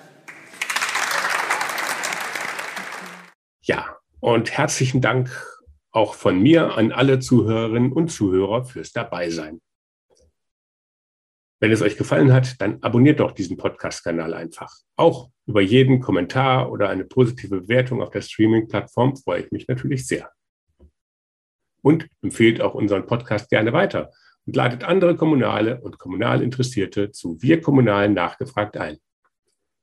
Ja, 3.63 3.97
und 4.21 4.51
herzlichen 4.51 5.01
Dank 5.01 5.31
auch 5.91 6.15
von 6.15 6.43
mir 6.43 6.77
an 6.77 6.93
alle 6.93 7.21
Zuhörerinnen 7.21 7.93
und 7.93 8.09
Zuhörer 8.09 8.65
fürs 8.65 8.93
Dabeisein. 8.93 9.61
Wenn 11.61 11.71
es 11.71 11.81
euch 11.81 11.97
gefallen 11.97 12.33
hat, 12.33 12.61
dann 12.61 12.83
abonniert 12.83 13.21
doch 13.21 13.33
diesen 13.33 13.57
Podcast-Kanal 13.57 14.35
einfach. 14.35 14.75
Auch 14.97 15.31
über 15.47 15.61
jeden 15.61 16.01
Kommentar 16.01 16.73
oder 16.73 16.89
eine 16.89 17.05
positive 17.05 17.61
Bewertung 17.61 18.03
auf 18.03 18.11
der 18.11 18.23
Streaming-Plattform 18.23 19.17
freue 19.17 19.43
ich 19.43 19.53
mich 19.53 19.69
natürlich 19.69 20.07
sehr. 20.07 20.31
Und 21.83 22.09
empfehlt 22.23 22.61
auch 22.61 22.75
unseren 22.75 23.07
Podcast 23.07 23.51
gerne 23.51 23.73
weiter 23.73 24.11
und 24.47 24.57
ladet 24.57 24.85
andere 24.85 25.17
Kommunale 25.17 25.81
und 25.81 25.99
kommunal 25.99 26.43
Interessierte 26.43 27.11
zu 27.11 27.41
Wir 27.43 27.61
Kommunalen 27.61 28.15
nachgefragt 28.15 28.77
ein. 28.77 28.99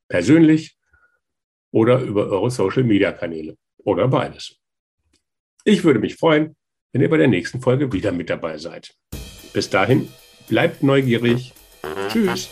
Persönlich 0.07 0.77
oder 1.71 2.01
über 2.01 2.27
eure 2.27 2.49
Social-Media-Kanäle 2.49 3.57
oder 3.77 4.07
beides. 4.07 4.57
Ich 5.65 5.83
würde 5.83 5.99
mich 5.99 6.15
freuen, 6.15 6.55
wenn 6.91 7.01
ihr 7.01 7.09
bei 7.09 7.17
der 7.17 7.27
nächsten 7.27 7.61
Folge 7.61 7.91
wieder 7.91 8.11
mit 8.11 8.29
dabei 8.29 8.57
seid. 8.57 8.95
Bis 9.53 9.69
dahin, 9.69 10.09
bleibt 10.47 10.81
neugierig 10.83 11.53
Tschüss. 12.09 12.49